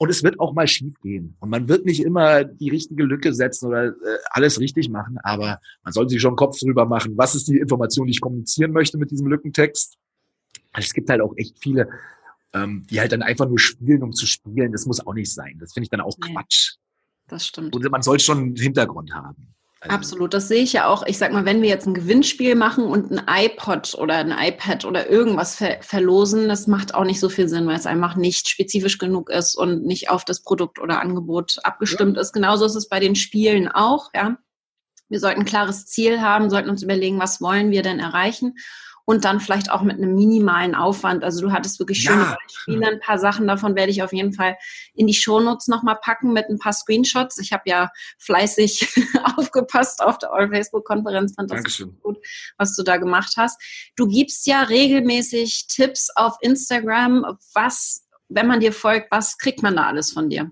Und 0.01 0.11
es 0.11 0.23
wird 0.23 0.39
auch 0.39 0.53
mal 0.53 0.69
schief 0.69 0.95
gehen. 1.03 1.37
Und 1.41 1.51
man 1.51 1.69
wird 1.69 1.85
nicht 1.85 2.01
immer 2.05 2.45
die 2.45 2.71
richtige 2.71 3.03
Lücke 3.03 3.35
setzen 3.35 3.67
oder 3.67 3.87
äh, 3.89 3.93
alles 4.31 4.61
richtig 4.61 4.89
machen, 4.91 5.19
aber 5.25 5.61
man 5.83 5.93
sollte 5.93 6.11
sich 6.11 6.23
schon 6.23 6.37
Kopf 6.37 6.57
drüber 6.61 6.87
machen, 6.87 7.19
was 7.19 7.35
ist 7.35 7.49
die 7.49 7.59
Information, 7.59 8.07
die 8.07 8.13
ich 8.13 8.21
kommunizieren 8.21 8.71
möchte 8.71 8.97
mit 8.97 9.11
diesem 9.11 9.27
Lückentext. 9.27 9.97
Es 10.73 10.95
gibt 10.95 11.11
halt 11.11 11.21
auch 11.21 11.35
echt 11.37 11.59
viele, 11.59 11.89
ähm, 12.53 12.87
die 12.89 13.01
halt 13.01 13.11
dann 13.11 13.23
einfach 13.23 13.49
nur 13.49 13.59
spielen, 13.59 14.05
um 14.05 14.13
zu 14.13 14.27
spielen. 14.27 14.71
Das 14.71 14.87
muss 14.87 15.05
auch 15.05 15.15
nicht 15.15 15.33
sein. 15.33 15.57
Das 15.59 15.73
finde 15.73 15.87
ich 15.87 15.91
dann 15.91 16.01
auch 16.01 16.17
nee, 16.25 16.33
Quatsch. 16.33 16.77
Das 17.27 17.47
stimmt. 17.47 17.75
Und 17.75 17.91
man 17.91 18.03
soll 18.03 18.21
schon 18.21 18.39
einen 18.39 18.57
Hintergrund 18.57 19.13
haben. 19.13 19.55
Also 19.81 19.95
Absolut, 19.95 20.35
das 20.35 20.49
sehe 20.49 20.63
ich 20.63 20.73
ja 20.73 20.89
auch. 20.89 21.05
Ich 21.07 21.19
sag 21.19 21.33
mal, 21.33 21.45
wenn 21.45 21.63
wir 21.63 21.69
jetzt 21.69 21.87
ein 21.87 21.95
Gewinnspiel 21.95 22.57
machen 22.57 22.85
und 22.85 23.13
ein 23.13 23.23
iPod 23.29 23.95
oder 23.95 24.17
ein 24.17 24.33
iPad 24.33 24.85
oder 24.85 25.09
irgendwas 25.09 25.55
ver 25.55 25.79
verlosen, 25.83 26.49
das 26.49 26.67
macht 26.67 26.95
auch 26.95 27.05
nicht 27.05 27.21
so 27.21 27.29
viel 27.29 27.49
Sinn, 27.49 27.67
weil 27.69 27.77
es 27.77 27.87
einfach 27.87 28.17
nicht 28.17 28.49
spezifisch 28.49 28.99
genug 28.99 29.31
ist 29.31 29.55
und 29.55 29.85
nicht 29.85 30.11
auf 30.11 30.25
das 30.25 30.43
Produkt 30.43 30.81
oder 30.81 31.01
Angebot 31.01 31.59
abgestimmt 31.63 32.17
ja. 32.17 32.23
ist. 32.23 32.33
Genauso 32.33 32.65
ist 32.65 32.75
es 32.75 32.89
bei 32.89 32.99
den 32.99 33.15
Spielen 33.15 33.69
auch, 33.69 34.11
ja. 34.15 34.37
Wir 35.09 35.21
sollten 35.21 35.41
ein 35.41 35.47
klares 35.47 35.87
Ziel 35.87 36.21
haben, 36.21 36.51
sollten 36.51 36.69
uns 36.69 36.83
überlegen, 36.83 37.19
was 37.19 37.41
wollen 37.41 37.71
wir 37.71 37.83
denn 37.83 37.99
erreichen 37.99 38.57
und 39.09 39.25
dann 39.25 39.41
vielleicht 39.41 39.71
auch 39.71 39.81
mit 39.81 39.97
einem 39.97 40.15
minimalen 40.15 40.75
Aufwand. 40.75 41.25
Also 41.25 41.41
du 41.41 41.51
hattest 41.51 41.79
wirklich 41.79 42.03
schöne 42.03 42.25
ja. 42.25 42.37
Beispiele, 42.43 42.89
ein 42.89 43.01
paar 43.01 43.19
Sachen 43.19 43.47
davon 43.47 43.75
werde 43.75 43.91
ich 43.91 44.03
auf 44.03 44.13
jeden 44.13 44.35
Fall 44.35 44.59
in 44.93 45.07
die 45.07 45.15
Shownotes 45.15 45.67
nochmal 45.67 45.97
packen 46.03 46.35
mit 46.35 46.45
ein 46.51 46.59
paar 46.59 46.75
Screenshots. 46.75 47.39
Ich 47.39 47.55
habe 47.55 47.63
ja 47.65 47.89
fleißig 48.19 48.87
aufgepasst 49.39 50.03
auf 50.03 50.19
der 50.19 50.31
All-Facebook-Konferenz, 50.35 51.35
fand 51.37 51.51
das 51.51 51.57
Dankeschön. 51.57 51.99
gut, 52.03 52.19
was 52.59 52.77
du 52.77 52.83
da 52.83 52.99
gemacht 52.99 53.33
hast. 53.39 53.59
Du 53.97 54.07
gibst 54.07 54.47
ja 54.47 54.65
regelmäßig 54.65 55.69
Tipps 55.69 56.11
auf 56.15 56.37
Instagram. 56.43 57.25
Was, 57.55 58.07
wenn 58.29 58.47
man 58.47 58.61
dir 58.61 58.75
folgt, 58.75 59.11
was 59.11 59.39
kriegt 59.39 59.63
man 59.63 59.75
da 59.75 59.87
alles 59.87 60.13
von 60.13 60.29
dir? 60.29 60.51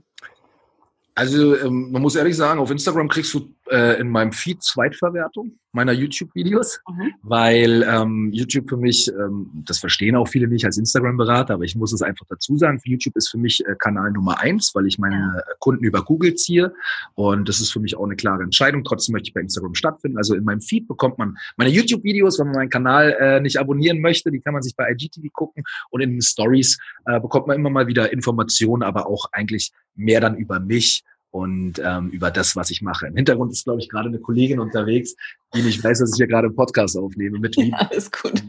Also 1.14 1.58
ähm, 1.58 1.92
man 1.92 2.00
muss 2.00 2.14
ehrlich 2.14 2.36
sagen, 2.36 2.58
auf 2.58 2.70
Instagram 2.70 3.08
kriegst 3.08 3.34
du 3.34 3.54
äh, 3.70 4.00
in 4.00 4.08
meinem 4.08 4.32
Feed 4.32 4.62
Zweitverwertung 4.62 5.58
meiner 5.76 5.92
YouTube-Videos, 5.92 6.80
mhm. 6.88 7.12
weil 7.22 7.82
ähm, 7.82 8.30
YouTube 8.32 8.68
für 8.68 8.78
mich, 8.78 9.08
ähm, 9.08 9.62
das 9.66 9.78
verstehen 9.78 10.16
auch 10.16 10.26
viele 10.26 10.48
nicht 10.48 10.64
als 10.64 10.78
Instagram-Berater, 10.78 11.54
aber 11.54 11.64
ich 11.64 11.76
muss 11.76 11.92
es 11.92 12.00
einfach 12.02 12.24
dazu 12.28 12.56
sagen, 12.56 12.80
YouTube 12.84 13.14
ist 13.14 13.28
für 13.28 13.38
mich 13.38 13.64
äh, 13.66 13.74
Kanal 13.78 14.10
Nummer 14.10 14.40
eins, 14.40 14.74
weil 14.74 14.86
ich 14.86 14.98
meine 14.98 15.16
ja. 15.36 15.42
Kunden 15.58 15.84
über 15.84 16.02
Google 16.02 16.34
ziehe 16.34 16.72
und 17.14 17.48
das 17.48 17.60
ist 17.60 17.72
für 17.72 17.80
mich 17.80 17.96
auch 17.96 18.06
eine 18.06 18.16
klare 18.16 18.42
Entscheidung. 18.42 18.84
Trotzdem 18.84 19.12
möchte 19.12 19.28
ich 19.28 19.34
bei 19.34 19.42
Instagram 19.42 19.74
stattfinden. 19.74 20.16
Also 20.16 20.34
in 20.34 20.44
meinem 20.44 20.62
Feed 20.62 20.88
bekommt 20.88 21.18
man 21.18 21.36
meine 21.56 21.70
YouTube-Videos, 21.70 22.38
wenn 22.38 22.46
man 22.46 22.56
meinen 22.56 22.70
Kanal 22.70 23.14
äh, 23.20 23.40
nicht 23.40 23.58
abonnieren 23.58 24.00
möchte, 24.00 24.30
die 24.30 24.40
kann 24.40 24.54
man 24.54 24.62
sich 24.62 24.74
bei 24.74 24.90
IGTV 24.90 25.30
gucken 25.32 25.62
und 25.90 26.00
in 26.00 26.12
den 26.12 26.22
Stories 26.22 26.78
äh, 27.04 27.20
bekommt 27.20 27.48
man 27.48 27.56
immer 27.56 27.70
mal 27.70 27.86
wieder 27.86 28.12
Informationen, 28.12 28.82
aber 28.82 29.06
auch 29.06 29.26
eigentlich 29.32 29.72
mehr 29.94 30.20
dann 30.20 30.36
über 30.36 30.58
mich 30.58 31.04
und 31.36 31.74
ähm, 31.84 32.08
über 32.08 32.30
das, 32.30 32.56
was 32.56 32.70
ich 32.70 32.80
mache. 32.80 33.06
Im 33.08 33.14
Hintergrund 33.14 33.52
ist, 33.52 33.64
glaube 33.64 33.80
ich, 33.80 33.90
gerade 33.90 34.08
eine 34.08 34.18
Kollegin 34.18 34.58
unterwegs, 34.58 35.14
die 35.54 35.60
nicht 35.60 35.84
weiß, 35.84 35.98
dass 35.98 36.12
ich 36.12 36.16
hier 36.16 36.26
gerade 36.26 36.46
einen 36.46 36.56
Podcast 36.56 36.96
aufnehme. 36.96 37.38
Mit 37.38 37.56
ja, 37.56 37.76
alles 37.76 38.10
gut. 38.10 38.42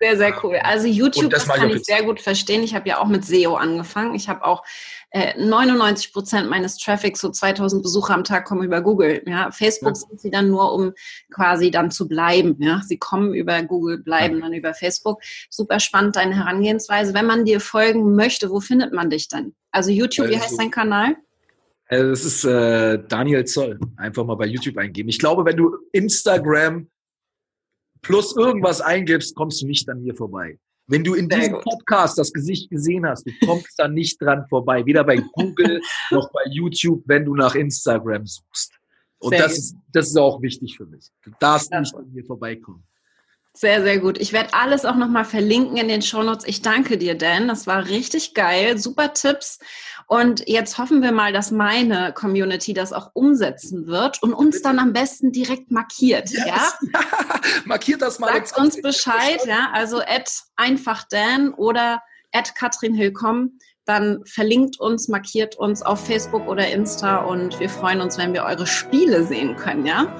Sehr, 0.00 0.16
sehr 0.16 0.44
cool. 0.44 0.56
Also 0.64 0.88
YouTube, 0.88 1.30
das, 1.30 1.46
das 1.46 1.56
kann 1.56 1.70
ich 1.70 1.84
sehr 1.84 2.02
gut 2.02 2.20
verstehen. 2.20 2.64
Ich 2.64 2.74
habe 2.74 2.88
ja 2.88 2.98
auch 2.98 3.06
mit 3.06 3.24
SEO 3.24 3.54
angefangen. 3.54 4.16
Ich 4.16 4.28
habe 4.28 4.44
auch 4.44 4.64
äh, 5.10 5.40
99 5.40 6.12
Prozent 6.12 6.50
meines 6.50 6.76
Traffics, 6.76 7.20
so 7.20 7.30
2000 7.30 7.84
Besucher 7.84 8.14
am 8.14 8.24
Tag, 8.24 8.44
kommen 8.44 8.64
über 8.64 8.82
Google. 8.82 9.22
Ja, 9.24 9.52
Facebook 9.52 9.90
ja. 9.90 9.94
sind 9.94 10.20
sie 10.20 10.30
dann 10.30 10.48
nur, 10.50 10.72
um 10.72 10.92
quasi 11.32 11.70
dann 11.70 11.92
zu 11.92 12.08
bleiben. 12.08 12.56
Ja, 12.58 12.82
sie 12.84 12.98
kommen 12.98 13.32
über 13.32 13.62
Google, 13.62 13.98
bleiben 13.98 14.38
ja. 14.38 14.40
dann 14.42 14.52
über 14.52 14.74
Facebook. 14.74 15.22
Super 15.48 15.78
spannend 15.78 16.16
deine 16.16 16.34
Herangehensweise. 16.34 17.14
Wenn 17.14 17.26
man 17.26 17.44
dir 17.44 17.60
folgen 17.60 18.16
möchte, 18.16 18.50
wo 18.50 18.58
findet 18.58 18.92
man 18.92 19.08
dich 19.08 19.28
dann? 19.28 19.54
Also 19.70 19.92
YouTube, 19.92 20.28
wie 20.28 20.40
heißt 20.40 20.58
dein 20.58 20.72
Kanal? 20.72 21.16
Also 21.88 22.10
das 22.10 22.24
ist 22.24 22.44
äh, 22.44 22.98
Daniel 23.08 23.44
Zoll. 23.44 23.78
Einfach 23.96 24.24
mal 24.24 24.34
bei 24.34 24.46
YouTube 24.46 24.76
eingeben. 24.76 25.08
Ich 25.08 25.18
glaube, 25.18 25.44
wenn 25.44 25.56
du 25.56 25.76
Instagram 25.92 26.88
plus 28.02 28.36
irgendwas 28.36 28.80
eingibst, 28.80 29.34
kommst 29.34 29.62
du 29.62 29.66
nicht 29.66 29.88
an 29.88 30.02
mir 30.02 30.14
vorbei. 30.14 30.58
Wenn 30.88 31.02
du 31.02 31.14
in 31.14 31.28
diesem 31.28 31.60
Podcast 31.60 32.16
das 32.18 32.32
Gesicht 32.32 32.70
gesehen 32.70 33.06
hast, 33.06 33.26
du 33.26 33.32
kommst 33.44 33.74
da 33.76 33.88
nicht 33.88 34.20
dran 34.22 34.46
vorbei. 34.48 34.86
Weder 34.86 35.02
bei 35.02 35.16
Google 35.32 35.80
noch 36.10 36.30
bei 36.32 36.42
YouTube, 36.50 37.02
wenn 37.06 37.24
du 37.24 37.34
nach 37.34 37.54
Instagram 37.54 38.26
suchst. 38.26 38.72
Und 39.18 39.32
das 39.38 39.58
ist, 39.58 39.76
das 39.92 40.08
ist 40.08 40.16
auch 40.16 40.40
wichtig 40.42 40.76
für 40.76 40.86
mich. 40.86 41.08
Du 41.24 41.32
darfst 41.40 41.72
nicht 41.72 41.94
an 41.94 42.12
mir 42.12 42.24
vorbeikommen. 42.24 42.84
Sehr, 43.56 43.82
sehr 43.82 43.98
gut. 43.98 44.18
Ich 44.18 44.34
werde 44.34 44.52
alles 44.52 44.84
auch 44.84 44.96
nochmal 44.96 45.24
verlinken 45.24 45.78
in 45.78 45.88
den 45.88 46.02
Shownotes. 46.02 46.46
Ich 46.46 46.60
danke 46.60 46.98
dir, 46.98 47.16
Dan. 47.16 47.48
Das 47.48 47.66
war 47.66 47.86
richtig 47.86 48.34
geil. 48.34 48.76
Super 48.76 49.14
Tipps. 49.14 49.58
Und 50.06 50.46
jetzt 50.46 50.76
hoffen 50.76 51.00
wir 51.00 51.10
mal, 51.10 51.32
dass 51.32 51.50
meine 51.50 52.12
Community 52.12 52.74
das 52.74 52.92
auch 52.92 53.12
umsetzen 53.14 53.86
wird 53.86 54.22
und 54.22 54.34
uns 54.34 54.60
dann 54.60 54.78
am 54.78 54.92
besten 54.92 55.32
direkt 55.32 55.70
markiert. 55.70 56.28
Yes. 56.30 56.44
Ja? 56.46 56.72
markiert 57.64 58.02
das 58.02 58.18
mal. 58.18 58.30
Sagt 58.30 58.58
uns 58.58 58.82
Bescheid, 58.82 59.40
ja. 59.46 59.70
Also 59.72 60.00
at 60.00 60.30
einfach 60.56 61.04
Dan 61.08 61.54
oder 61.54 62.02
at 62.32 62.54
Katrin 62.56 62.94
Hillkomm. 62.94 63.58
Dann 63.86 64.22
verlinkt 64.26 64.78
uns, 64.80 65.08
markiert 65.08 65.56
uns 65.56 65.80
auf 65.80 66.06
Facebook 66.06 66.46
oder 66.46 66.68
Insta 66.68 67.18
und 67.18 67.58
wir 67.58 67.70
freuen 67.70 68.02
uns, 68.02 68.18
wenn 68.18 68.34
wir 68.34 68.44
eure 68.44 68.66
Spiele 68.66 69.24
sehen 69.24 69.56
können, 69.56 69.86
ja? 69.86 70.14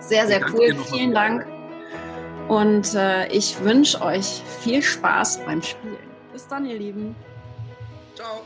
Sehr, 0.00 0.26
sehr 0.26 0.40
cool. 0.52 0.74
Vielen 0.90 1.14
Dank. 1.14 1.55
Und 2.48 2.94
äh, 2.94 3.26
ich 3.28 3.60
wünsche 3.60 4.00
euch 4.02 4.42
viel 4.60 4.82
Spaß 4.82 5.40
beim 5.44 5.62
Spielen. 5.62 5.96
Bis 6.32 6.46
dann, 6.46 6.64
ihr 6.66 6.78
Lieben. 6.78 7.16
Ciao. 8.14 8.42